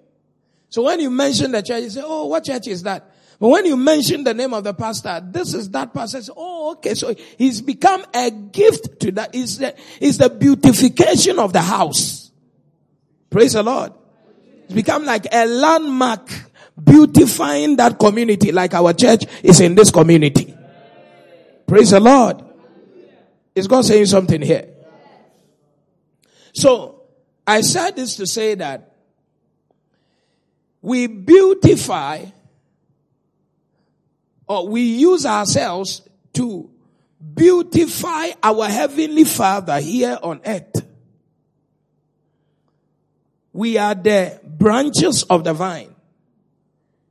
[0.68, 3.08] So when you mention the church, you say, oh, what church is that?
[3.38, 6.20] But when you mention the name of the pastor, this is that pastor.
[6.36, 6.94] Oh, okay.
[6.94, 9.32] So he's become a gift to that.
[9.32, 12.32] Is the, is the beautification of the house.
[13.30, 13.92] Praise the Lord.
[14.64, 16.28] It's become like a landmark
[16.82, 20.56] beautifying that community like our church is in this community.
[21.70, 22.42] Praise the Lord.
[23.54, 24.70] Is God saying something here?
[26.52, 27.04] So,
[27.46, 28.96] I said this to say that
[30.82, 32.24] we beautify
[34.48, 36.02] or we use ourselves
[36.32, 36.68] to
[37.34, 40.84] beautify our heavenly father here on earth.
[43.52, 45.94] We are the branches of the vine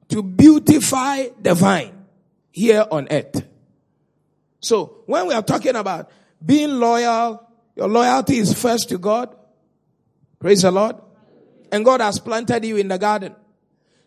[0.09, 2.05] to beautify the vine
[2.51, 3.48] here on earth.
[4.59, 6.09] So when we are talking about
[6.45, 9.35] being loyal, your loyalty is first to God.
[10.39, 10.95] Praise the Lord.
[11.71, 13.35] And God has planted you in the garden.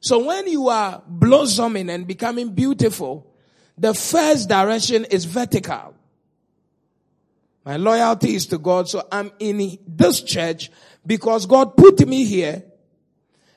[0.01, 3.33] So when you are blossoming and becoming beautiful,
[3.79, 5.95] the first direction is vertical.
[7.65, 8.89] My loyalty is to God.
[8.89, 10.71] So I'm in this church
[11.07, 12.65] because God put me here.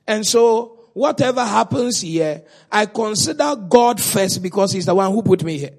[0.07, 5.43] And so whatever happens here, I consider God first because he's the one who put
[5.43, 5.73] me here.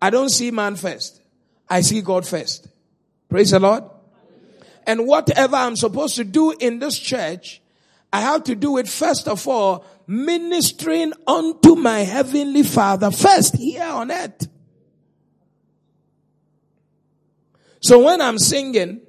[0.00, 1.20] I don't see man first.
[1.68, 2.68] I see God first.
[3.28, 3.84] Praise the Lord.
[4.86, 7.60] And whatever I'm supposed to do in this church,
[8.12, 13.84] I have to do it first of all, ministering unto my heavenly father first here
[13.84, 14.48] on earth.
[17.80, 19.02] So when I'm singing,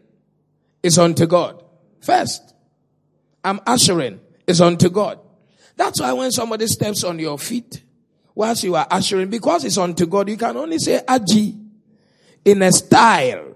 [0.83, 1.63] it's unto God.
[2.01, 2.53] First,
[3.43, 5.19] I'm ushering, it's unto God.
[5.75, 7.83] That's why when somebody steps on your feet,
[8.39, 11.61] whilst you are ushering, because it's unto God, you can only say Aji
[12.45, 13.53] in a style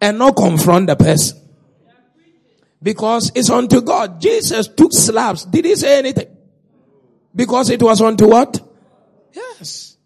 [0.00, 1.38] and not confront the person.
[2.82, 4.20] Because it's unto God.
[4.20, 5.44] Jesus took slaps.
[5.44, 6.36] Did he say anything?
[7.32, 8.60] Because it was unto what?
[9.32, 9.96] Yes.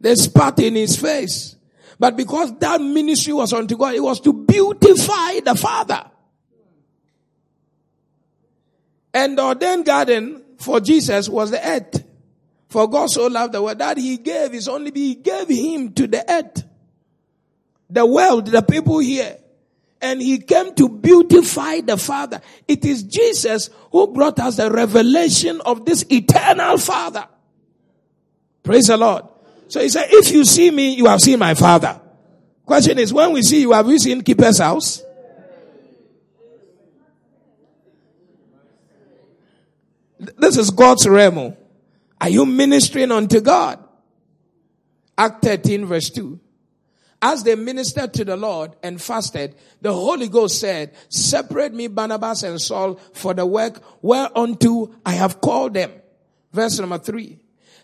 [0.00, 1.54] They spat in his face.
[1.98, 6.10] But because that ministry was unto God, it was to beautify the Father.
[9.12, 12.01] And the ordained garden for Jesus was the earth.
[12.72, 16.06] For God so loved the world that he gave his only, he gave him to
[16.06, 16.64] the earth.
[17.90, 19.36] The world, the people here
[20.02, 22.40] and he came to beautify the Father.
[22.66, 27.28] It is Jesus who brought us the revelation of this eternal Father.
[28.64, 29.24] Praise the Lord.
[29.68, 32.00] So he said, if you see me, you have seen my Father.
[32.66, 35.02] Question is, when we see you, have you seen Keeper's house?
[40.18, 41.56] This is God's realm.
[42.22, 43.84] Are you ministering unto God?
[45.18, 46.40] Act 13 verse 2
[47.22, 52.42] as they ministered to the Lord and fasted, the Holy Ghost said, separate me Barnabas
[52.42, 55.92] and Saul for the work whereunto I have called them.
[56.52, 57.38] Verse number three.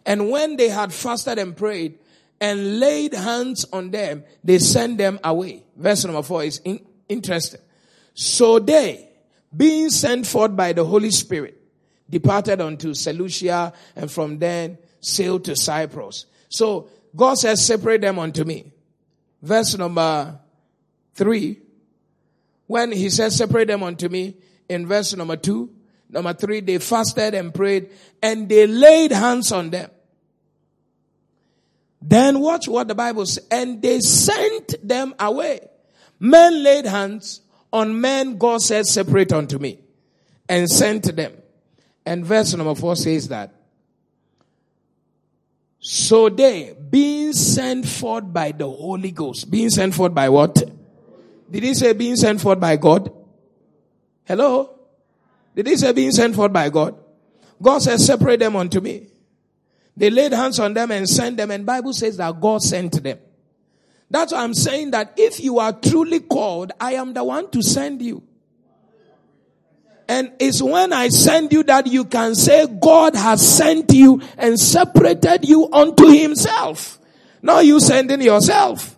[0.04, 2.00] And when they had fasted and prayed
[2.40, 5.62] and laid hands on them, they sent them away.
[5.76, 7.60] Verse number four is in, interesting.
[8.14, 9.08] So they,
[9.56, 11.57] being sent forth by the Holy Spirit,
[12.08, 16.26] departed unto Seleucia and from then sailed to Cyprus.
[16.48, 18.72] So God says, separate them unto me
[19.42, 20.38] verse number
[21.14, 21.60] three,
[22.66, 24.36] when he says, separate them unto me,
[24.68, 25.70] in verse number two,
[26.10, 27.90] number three, they fasted and prayed
[28.22, 29.90] and they laid hands on them.
[32.00, 33.46] Then watch what the Bible says.
[33.50, 35.68] And they sent them away.
[36.20, 37.40] Men laid hands
[37.72, 39.80] on men God said, separate unto me
[40.48, 41.32] and sent them.
[42.08, 43.52] And verse number four says that
[45.78, 50.54] so they, being sent forth by the Holy Ghost, being sent forth by what?
[51.50, 53.12] Did he say being sent forth by God?
[54.24, 54.78] Hello?
[55.54, 56.96] Did he say being sent forth by God?
[57.60, 59.08] God says, separate them unto me.
[59.94, 63.18] They laid hands on them and sent them, and Bible says that God sent them.
[64.10, 67.62] That's why I'm saying that if you are truly called, I am the one to
[67.62, 68.27] send you.
[70.08, 74.58] And it's when I send you that you can say God has sent you and
[74.58, 76.98] separated you unto himself.
[77.42, 78.96] Not you sending yourself.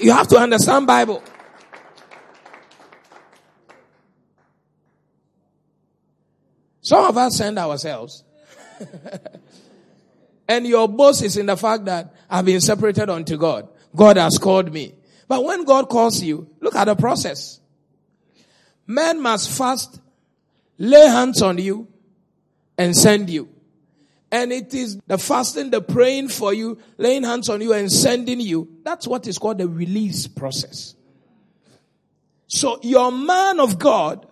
[0.00, 1.22] You have to understand Bible.
[6.82, 8.24] Some of us send ourselves.
[10.48, 13.68] and your boast is in the fact that I've been separated unto God.
[13.94, 14.94] God has called me.
[15.28, 17.60] But when God calls you, look at the process.
[18.86, 20.00] Men must first
[20.78, 21.88] lay hands on you,
[22.76, 23.48] and send you.
[24.30, 28.40] And it is the fasting, the praying for you, laying hands on you and sending
[28.40, 28.68] you.
[28.82, 30.94] That's what is called the release process.
[32.48, 34.26] So your man of God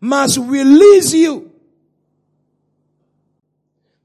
[0.00, 1.50] must release you.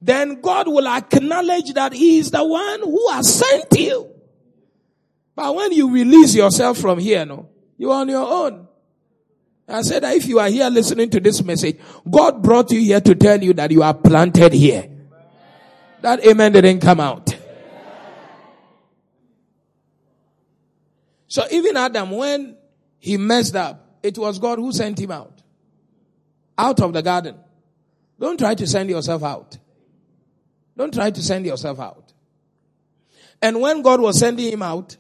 [0.01, 4.09] Then God will acknowledge that he is the one who has sent you.
[5.38, 8.68] But when you release yourself from here, no, you're on your own.
[9.68, 11.78] I said that if you are here listening to this message,
[12.10, 14.90] God brought you here to tell you that you are planted here.
[16.02, 17.38] That amen didn't come out.
[21.28, 22.58] So even Adam, when
[22.98, 25.44] he messed up, it was God who sent him out.
[26.58, 27.36] Out of the garden.
[28.20, 29.56] Don't try to send yourself out.
[30.76, 32.12] Don't try to send yourself out.
[33.40, 34.98] And when God was sending him out,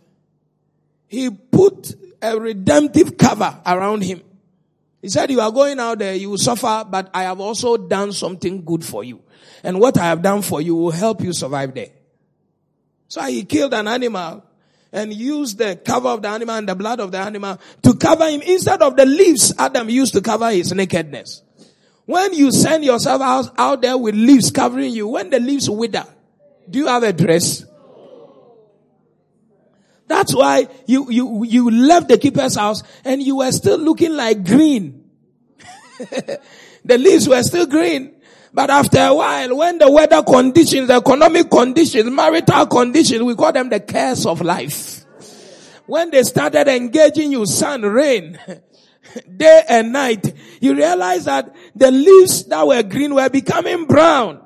[1.07, 4.21] he put a redemptive cover around him.
[5.01, 8.11] He said, you are going out there, you will suffer, but I have also done
[8.11, 9.21] something good for you.
[9.63, 11.89] And what I have done for you will help you survive there.
[13.07, 14.43] So he killed an animal
[14.91, 18.29] and used the cover of the animal and the blood of the animal to cover
[18.29, 21.41] him instead of the leaves Adam used to cover his nakedness.
[22.05, 26.05] When you send yourself out, out there with leaves covering you, when the leaves wither,
[26.69, 27.65] do you have a dress?
[30.07, 34.45] That's why you, you, you left the keeper's house and you were still looking like
[34.45, 35.09] green.
[36.85, 38.15] the leaves were still green.
[38.53, 43.51] But after a while, when the weather conditions, the economic conditions, marital conditions, we call
[43.51, 45.05] them the cares of life.
[45.85, 48.39] When they started engaging you, sun, rain,
[49.37, 54.41] day and night, you realize that the leaves that were green were becoming brown.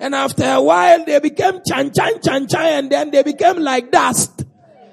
[0.00, 3.90] And after a while, they became chan chan chan chan and then they became like
[3.90, 4.39] dust.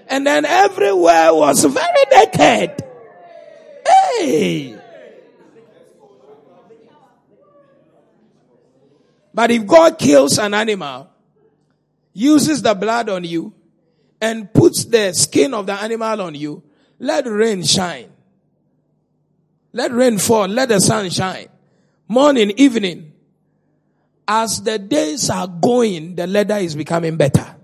[0.09, 2.83] And then everywhere was very naked.
[3.85, 4.77] Hey!
[9.33, 11.09] But if God kills an animal,
[12.13, 13.53] uses the blood on you,
[14.19, 16.63] and puts the skin of the animal on you,
[16.99, 18.11] let rain shine.
[19.73, 21.49] Let rain fall, let the sun shine.
[22.07, 23.13] Morning, evening.
[24.27, 27.56] As the days are going, the leather is becoming better.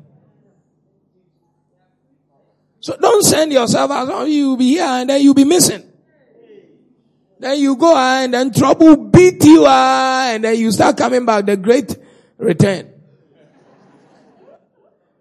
[2.84, 4.10] So don't send yourself out.
[4.12, 5.90] Oh, you'll be here and then you'll be missing.
[7.40, 11.46] Then you go and then trouble beat you ah, and then you start coming back.
[11.46, 11.96] The great
[12.38, 12.92] return.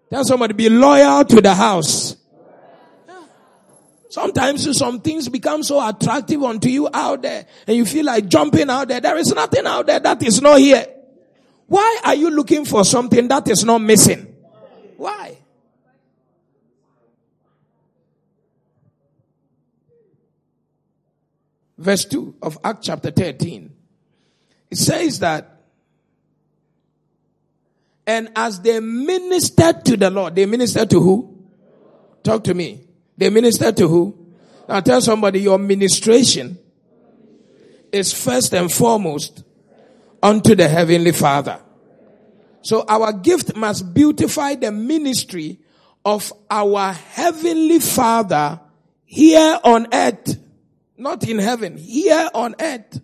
[0.09, 2.17] Tell somebody be loyal to the house.
[4.09, 8.69] Sometimes some things become so attractive unto you out there and you feel like jumping
[8.69, 8.99] out there.
[8.99, 10.85] There is nothing out there that is not here.
[11.67, 14.35] Why are you looking for something that is not missing?
[14.97, 15.37] Why?
[21.83, 23.71] Verse 2 of Act chapter 13.
[24.71, 25.49] It says that,
[28.05, 31.37] and as they ministered to the Lord, they ministered to who?
[32.23, 32.81] Talk to me.
[33.17, 34.17] They ministered to who?
[34.67, 36.57] Now tell somebody your ministration
[37.91, 39.43] is first and foremost
[40.21, 41.59] unto the heavenly Father.
[42.61, 45.59] So our gift must beautify the ministry
[46.05, 48.59] of our heavenly Father
[49.05, 50.39] here on earth.
[51.03, 53.01] Not in heaven, here on earth.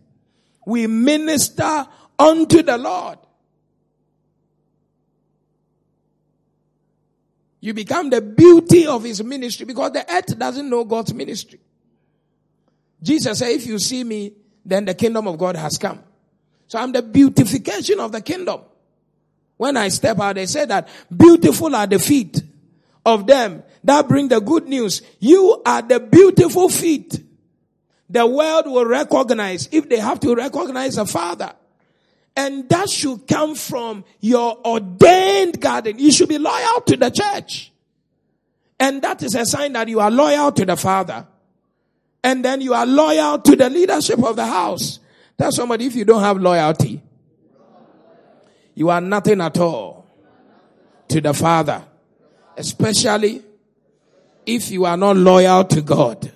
[0.66, 1.86] We minister
[2.18, 3.18] unto the Lord.
[7.60, 11.60] You become the beauty of his ministry because the earth doesn't know God's ministry.
[13.04, 14.32] Jesus said, if you see me,
[14.64, 16.02] then the kingdom of God has come.
[16.70, 18.62] So I'm the beautification of the kingdom.
[19.58, 22.41] When I step out, they say that beautiful are the feet
[23.06, 25.02] of them that bring the good news.
[25.20, 27.26] You are the beautiful feet
[28.10, 31.53] the world will recognize if they have to recognize a father.
[32.36, 35.99] And that should come from your ordained garden.
[35.99, 37.72] You should be loyal to the church.
[38.80, 41.28] And that is a sign that you are loyal to the father.
[42.24, 44.99] And then you are loyal to the leadership of the house.
[45.38, 47.01] Tell somebody if you don't have loyalty,
[48.74, 50.05] you are nothing at all
[51.10, 51.84] to the father.
[52.57, 53.41] Especially
[54.45, 56.32] if you are not loyal to God.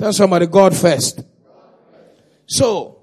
[0.00, 1.20] Tell somebody, God first.
[2.46, 3.02] So,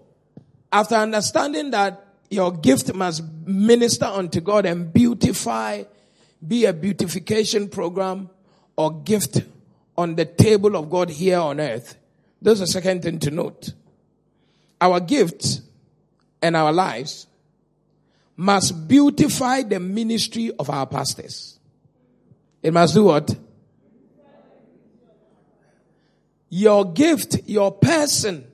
[0.73, 5.83] after understanding that your gift must minister unto God and beautify,
[6.45, 8.31] be a beautification program
[8.75, 9.43] or gift
[9.95, 11.95] on the table of God here on earth.
[12.41, 13.73] There's a second thing to note.
[14.81, 15.61] Our gifts
[16.41, 17.27] and our lives
[18.35, 21.59] must beautify the ministry of our pastors.
[22.63, 23.35] It must do what?
[26.49, 28.45] Your gift, your person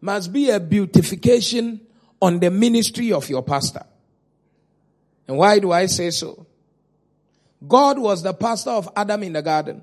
[0.00, 1.80] must be a beautification
[2.20, 3.84] on the ministry of your pastor.
[5.26, 6.46] And why do I say so?
[7.66, 9.82] God was the pastor of Adam in the garden.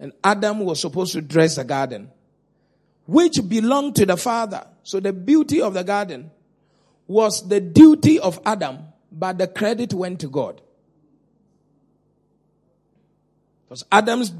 [0.00, 2.10] And Adam was supposed to dress the garden,
[3.06, 4.66] which belonged to the father.
[4.82, 6.30] So the beauty of the garden
[7.06, 8.78] was the duty of Adam,
[9.12, 10.60] but the credit went to God.
[13.64, 14.32] Because Adam's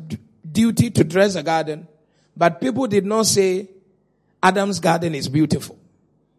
[0.50, 1.88] duty to dress the garden,
[2.36, 3.68] but people did not say
[4.42, 5.78] Adam's garden is beautiful.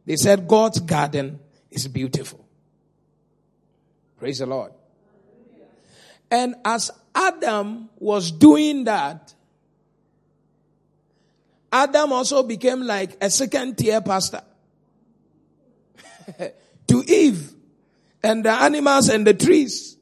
[0.06, 1.39] They said God's garden
[1.72, 2.45] is beautiful.
[4.18, 4.72] Praise the Lord.
[6.30, 9.34] And as Adam was doing that,
[11.72, 14.41] Adam also became like a second tier pastor
[16.88, 17.53] to Eve
[18.24, 19.95] and the animals and the trees.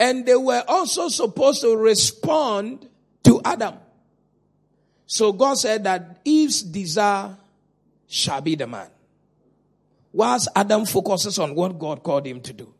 [0.00, 2.88] And they were also supposed to respond
[3.24, 3.74] to Adam.
[5.06, 7.36] So God said that Eve's desire
[8.06, 8.88] shall be the man.
[10.12, 12.72] Whilst Adam focuses on what God called him to do.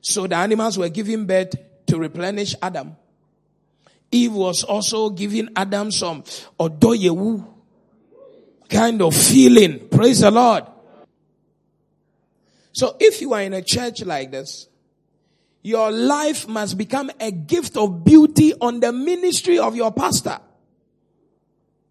[0.00, 1.54] So the animals were giving birth
[1.86, 2.96] to replenish Adam.
[4.10, 6.22] Eve was also giving Adam some
[6.58, 7.46] odoyewu
[8.68, 9.88] kind of feeling.
[9.88, 10.64] Praise the Lord.
[12.72, 14.66] So if you are in a church like this,
[15.62, 20.38] your life must become a gift of beauty on the ministry of your pastor.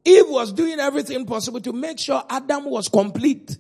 [0.04, 3.58] Eve was doing everything possible to make sure Adam was complete.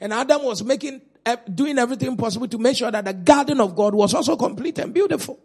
[0.00, 3.76] And Adam was making, eh, doing everything possible to make sure that the garden of
[3.76, 5.38] God was also complete and beautiful.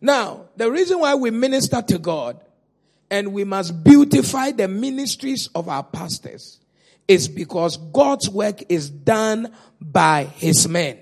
[0.00, 2.40] Now, the reason why we minister to God
[3.10, 6.58] and we must beautify the ministries of our pastors
[7.06, 10.98] is because God's work is done by his men.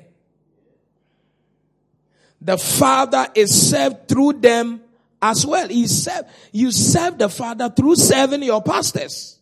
[2.40, 4.80] The Father is served through them
[5.20, 5.68] as well.
[5.68, 9.38] He serve, you serve the Father through serving your pastors.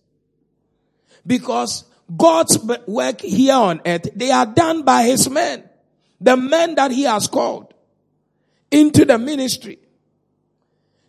[1.27, 1.85] Because
[2.17, 5.65] God's work here on earth, they are done by his men.
[6.21, 7.73] The men that he has called
[8.71, 9.79] into the ministry.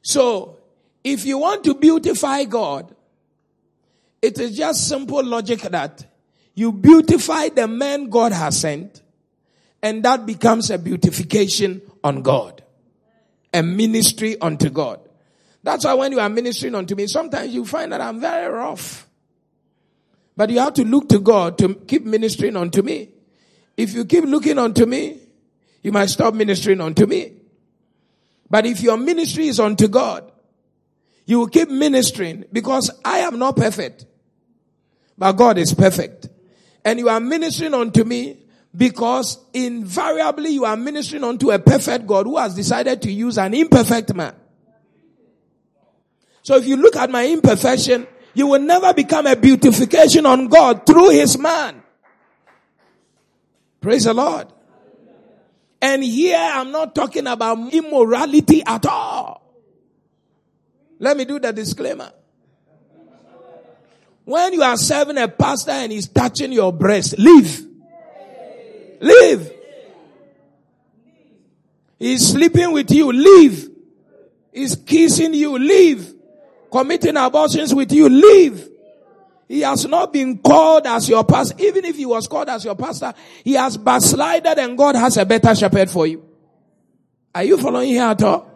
[0.02, 0.58] So,
[1.04, 2.96] if you want to beautify God,
[4.22, 6.06] it is just simple logic that
[6.54, 9.02] you beautify the men God has sent,
[9.82, 12.64] and that becomes a beautification on God.
[13.54, 15.00] A ministry unto God.
[15.64, 19.08] That's why when you are ministering unto me, sometimes you find that I'm very rough.
[20.38, 23.10] But you have to look to God to keep ministering unto me.
[23.76, 25.20] If you keep looking unto me,
[25.82, 27.34] you might stop ministering unto me.
[28.50, 30.32] But if your ministry is unto God,
[31.26, 34.06] you will keep ministering because I am not perfect,
[35.18, 36.28] but God is perfect.
[36.84, 38.38] And you are ministering unto me
[38.76, 43.54] because invariably you are ministering unto a perfect God who has decided to use an
[43.54, 44.36] imperfect man.
[46.44, 50.86] So if you look at my imperfection, you will never become a beautification on God
[50.86, 51.84] through his man.
[53.82, 54.48] Praise the Lord.
[55.82, 59.40] And here I'm not talking about immorality at all.
[61.00, 62.12] Let me do the disclaimer.
[64.26, 67.69] When you are serving a pastor and he's touching your breast, leave.
[69.00, 69.52] Leave.
[71.98, 73.70] He's sleeping with you, leave.
[74.54, 76.14] He's kissing you, leave.
[76.72, 78.70] Committing abortions with you, leave.
[79.48, 81.56] He has not been called as your pastor.
[81.60, 85.26] Even if he was called as your pastor, he has backslided and God has a
[85.26, 86.24] better shepherd for you.
[87.34, 88.50] Are you following here at all?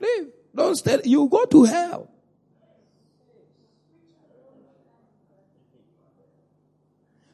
[0.00, 0.28] Leave.
[0.54, 1.00] Don't stay.
[1.04, 2.10] You go to hell.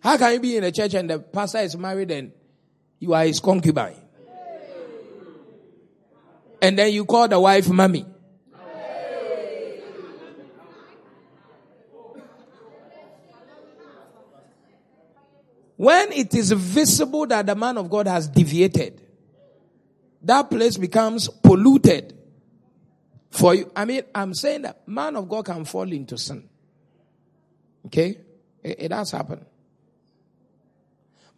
[0.07, 2.31] How can you be in a church and the pastor is married and
[3.01, 3.97] you are his concubine?
[6.63, 8.07] And then you call the wife mommy.
[15.75, 19.03] When it is visible that the man of God has deviated,
[20.23, 22.17] that place becomes polluted
[23.33, 23.73] for you.
[23.75, 26.49] I mean, I'm saying that man of God can fall into sin.
[27.87, 28.21] Okay?
[28.63, 29.45] It, it has happened.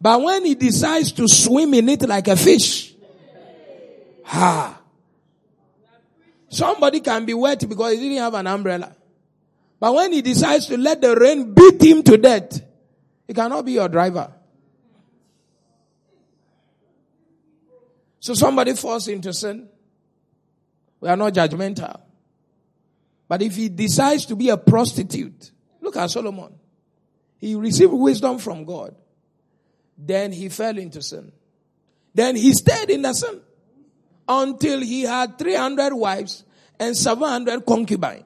[0.01, 2.93] But when he decides to swim in it like a fish,
[4.23, 4.79] ha.
[6.47, 8.95] Somebody can be wet because he didn't have an umbrella.
[9.79, 12.61] But when he decides to let the rain beat him to death,
[13.27, 14.33] he cannot be your driver.
[18.19, 19.69] So somebody falls into sin.
[20.99, 22.01] We are not judgmental.
[23.27, 26.53] But if he decides to be a prostitute, look at Solomon.
[27.37, 28.95] He received wisdom from God.
[30.01, 31.31] Then he fell into sin.
[32.13, 33.41] Then he stayed in the sin
[34.27, 36.45] until he had 300 wives
[36.79, 38.23] and 700 concubines.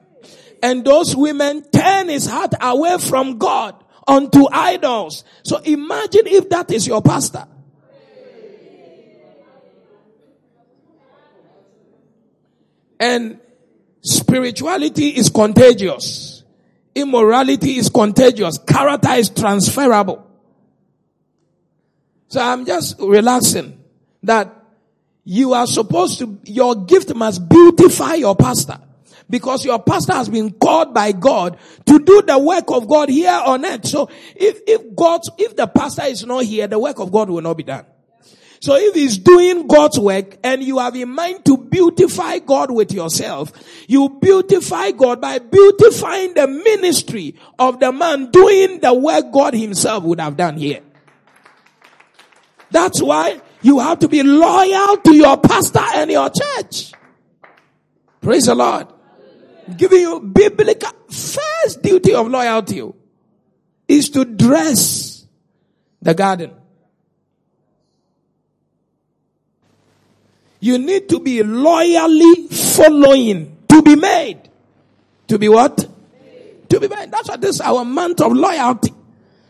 [0.62, 3.74] And those women turned his heart away from God
[4.06, 5.24] unto idols.
[5.42, 7.46] So imagine if that is your pastor.
[12.98, 13.40] And
[14.00, 16.44] spirituality is contagious.
[16.94, 18.56] Immorality is contagious.
[18.58, 20.24] Character is transferable.
[22.34, 23.78] So I'm just relaxing
[24.24, 24.52] that
[25.22, 28.80] you are supposed to, your gift must beautify your pastor.
[29.30, 31.56] Because your pastor has been called by God
[31.86, 33.86] to do the work of God here on earth.
[33.86, 37.40] So if, if God, if the pastor is not here, the work of God will
[37.40, 37.86] not be done.
[38.58, 42.92] So if he's doing God's work and you have in mind to beautify God with
[42.92, 43.52] yourself,
[43.86, 50.02] you beautify God by beautifying the ministry of the man doing the work God himself
[50.02, 50.80] would have done here.
[52.74, 56.92] That's why you have to be loyal to your pastor and your church.
[58.20, 58.88] Praise the Lord.
[59.76, 62.82] Giving you biblical first duty of loyalty
[63.86, 65.24] is to dress
[66.02, 66.50] the garden.
[70.58, 74.50] You need to be loyally following to be made.
[75.28, 75.76] To be what?
[76.70, 77.12] To be made.
[77.12, 78.92] That's what this is our month of loyalty.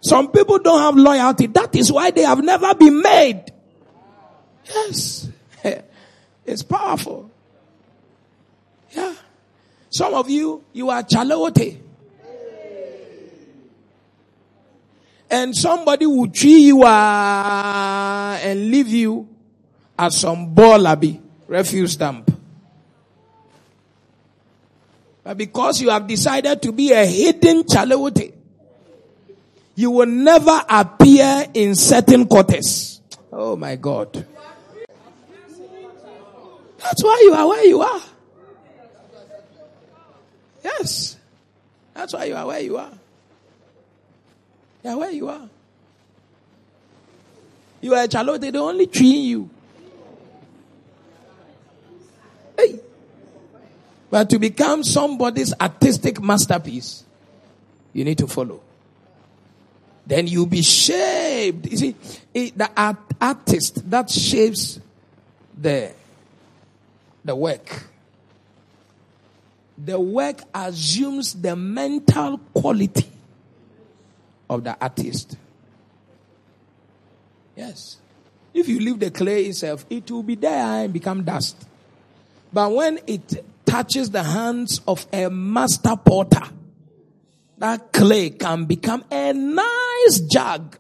[0.05, 1.47] Some people don't have loyalty.
[1.47, 3.45] That is why they have never been made.
[4.67, 5.29] Yes.
[6.47, 7.31] It's powerful.
[8.91, 9.15] Yeah.
[9.89, 11.81] Some of you, you are chalote.
[15.31, 19.27] And somebody will treat you uh, and leave you
[19.99, 22.31] as some bolabi, refuse dump.
[25.23, 28.35] But because you have decided to be a hidden chalote,
[29.75, 33.01] you will never appear in certain quarters.
[33.33, 34.27] Oh my God.
[36.79, 38.03] That's why you are where you are.
[40.63, 41.17] Yes.
[41.95, 42.93] That's why you are where you are.
[44.83, 45.49] You are where you are.
[47.81, 49.51] You are a child, they don't only treat you.
[52.57, 52.81] Hey.
[54.11, 57.05] But to become somebody's artistic masterpiece,
[57.93, 58.61] you need to follow.
[60.07, 61.67] Then you'll be shaped.
[61.67, 61.95] You see,
[62.51, 64.81] the art, artist that shapes
[65.57, 65.93] the
[67.25, 67.85] the work.
[69.79, 73.11] The work assumes the mental quality
[74.49, 75.37] of the artist.
[77.57, 77.97] Yes.
[78.53, 81.57] If you leave the clay itself, it will be there and become dust.
[82.53, 86.43] But when it touches the hands of a master potter,
[87.65, 90.77] that clay can become a nice jug.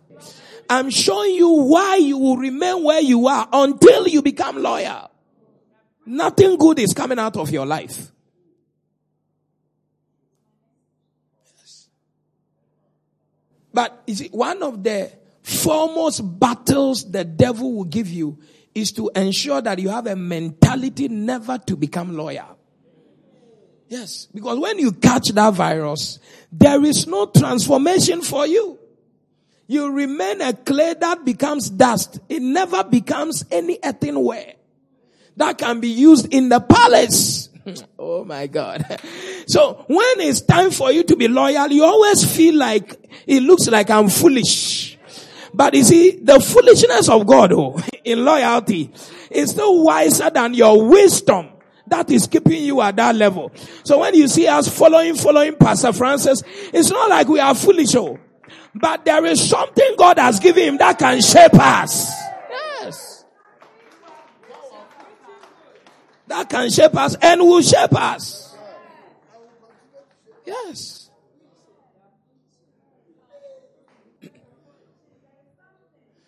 [0.69, 5.11] I'm showing you why you will remain where you are until you become loyal.
[6.05, 8.13] Nothing good is coming out of your life.
[13.73, 15.11] But is one of the
[15.43, 18.39] foremost battles the devil will give you
[18.75, 22.54] is to ensure that you have a mentality never to become loyal.
[23.95, 26.19] Yes, because when you catch that virus,
[26.51, 28.77] there is no transformation for you.
[29.69, 32.19] You remain a clay that becomes dust.
[32.29, 34.55] It never becomes any earthenware
[35.37, 37.51] that can be used in the palace.
[37.99, 38.85] oh my God.
[39.47, 43.69] So when it's time for you to be loyal, you always feel like it looks
[43.69, 44.99] like I'm foolish.
[45.53, 48.91] But you see, the foolishness of God oh, in loyalty
[49.31, 51.51] is still wiser than your wisdom
[51.95, 53.53] that is keeping you at that level.
[53.85, 56.43] So when you see us following, following Pastor Francis,
[56.73, 58.19] it's not like we are foolish, oh,
[58.75, 62.11] but there is something God has given him that can shape us.
[62.51, 63.25] Yes.
[66.27, 68.57] That can shape us and will shape us.
[70.45, 71.11] Yes.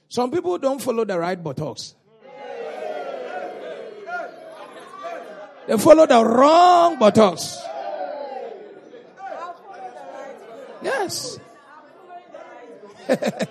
[0.08, 1.96] Some people don't follow the right buttocks.
[5.66, 7.58] They follow the wrong buttocks.
[10.82, 11.38] Yes.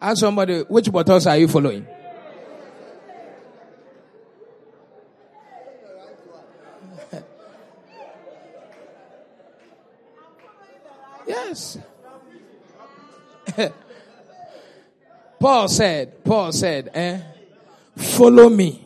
[0.00, 1.86] Ask somebody, which buttons are you following?
[11.26, 11.78] yes.
[15.44, 17.20] Paul said, Paul said, eh,
[17.96, 18.82] follow me.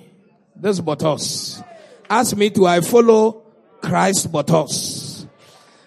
[0.57, 1.63] This buttons.
[2.11, 3.45] Ask me to I follow
[3.81, 5.25] Christ buttons.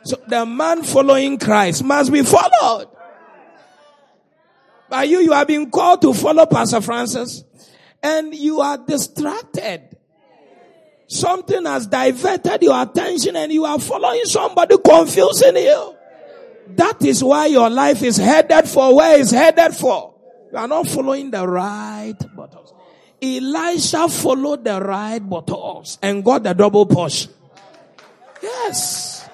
[0.05, 2.88] So the man following Christ must be followed.
[4.89, 7.43] By you, you have been called to follow Pastor Francis
[8.01, 9.97] and you are distracted.
[11.07, 15.95] Something has diverted your attention and you are following somebody confusing you.
[16.78, 20.11] That is why your life is headed for where it's headed for.
[20.52, 22.74] You are not following the right buttocks.
[23.22, 27.32] Elisha followed the right buttocks and got the double portion.
[28.41, 29.30] Yes.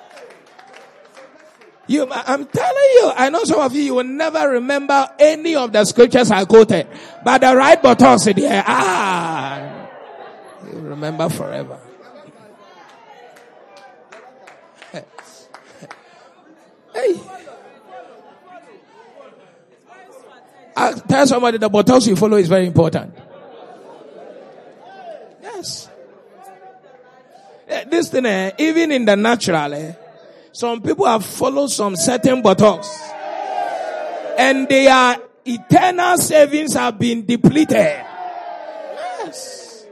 [1.88, 5.72] You, I'm telling you, I know some of you, you will never remember any of
[5.72, 6.86] the scriptures I quoted,
[7.24, 9.88] but the right buttocks there, ah,
[10.70, 11.80] you remember forever.
[16.94, 17.37] Hey.
[20.80, 23.12] I tell somebody the buttocks you follow is very important.
[25.42, 25.90] Yes.
[27.68, 29.94] Eh, this thing, eh, even in the natural, eh,
[30.52, 32.88] some people have followed some certain buttocks.
[34.38, 38.06] And their eternal savings have been depleted.
[39.26, 39.84] Yes.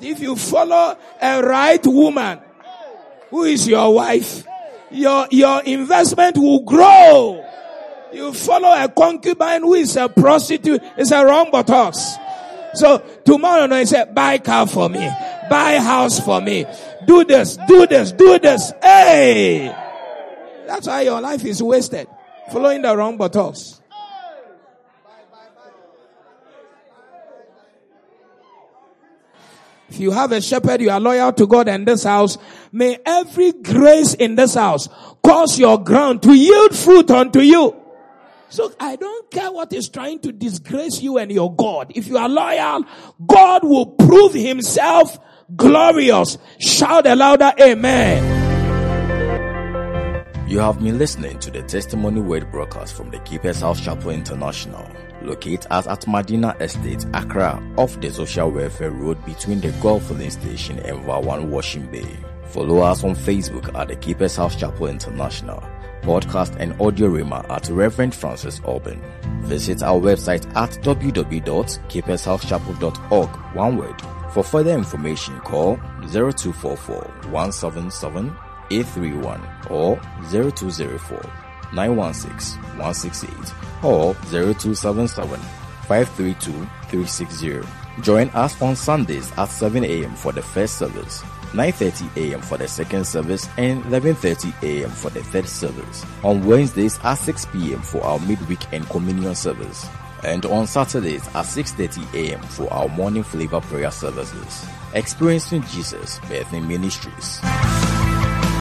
[0.00, 2.40] If you follow a right woman,
[3.28, 4.44] who is your wife,
[4.90, 7.44] your, your investment will grow.
[8.12, 12.16] You follow a concubine who is a prostitute, it's a wrong buttocks.
[12.74, 15.08] So tomorrow no, he said, buy car for me,
[15.48, 16.66] buy house for me,
[17.04, 18.72] do this, do this, do this.
[18.82, 19.74] Hey!
[20.66, 22.06] That's why your life is wasted.
[22.52, 23.80] Following the wrong buttocks.
[29.88, 32.38] If you have a shepherd, you are loyal to God and this house.
[32.70, 34.88] May every grace in this house
[35.24, 37.79] cause your ground to yield fruit unto you.
[38.50, 41.92] So I don't care what is trying to disgrace you and your God.
[41.94, 42.84] If you are loyal,
[43.24, 45.18] God will prove himself
[45.54, 46.36] glorious.
[46.58, 48.38] Shout a louder amen.
[50.48, 54.84] You have been listening to the Testimony Word broadcast from the Keeper's House Chapel International,
[55.22, 60.80] located at Medina Estate, Accra, off the Social Welfare Road between the Gulf Filling Station
[60.80, 62.16] and Vawan Washing Bay.
[62.46, 65.62] Follow us on Facebook at the Keeper's House Chapel International
[66.02, 69.02] podcast and audio rima at Reverend Francis Auburn.
[69.42, 74.00] Visit our website at www.keepershousechapel.org, one word.
[74.32, 75.76] For further information, call
[76.08, 78.32] 0244 177
[78.70, 79.40] 831
[79.70, 79.96] or
[80.30, 81.20] 0204
[81.72, 83.32] 916 168
[83.84, 85.40] or 0277
[85.88, 86.52] 532
[86.88, 87.60] 360.
[88.02, 90.14] Join us on Sundays at 7 a.m.
[90.14, 91.22] for the first service
[91.52, 92.40] 9.30 a.m.
[92.40, 94.90] for the second service and 11.30 a.m.
[94.90, 96.04] for the third service.
[96.22, 97.82] On Wednesdays at 6 p.m.
[97.82, 99.88] for our midweek and communion service.
[100.22, 102.42] And on Saturdays at 6.30 a.m.
[102.42, 104.66] for our morning flavor prayer services.
[104.94, 107.40] Experiencing Jesus Bethany Ministries.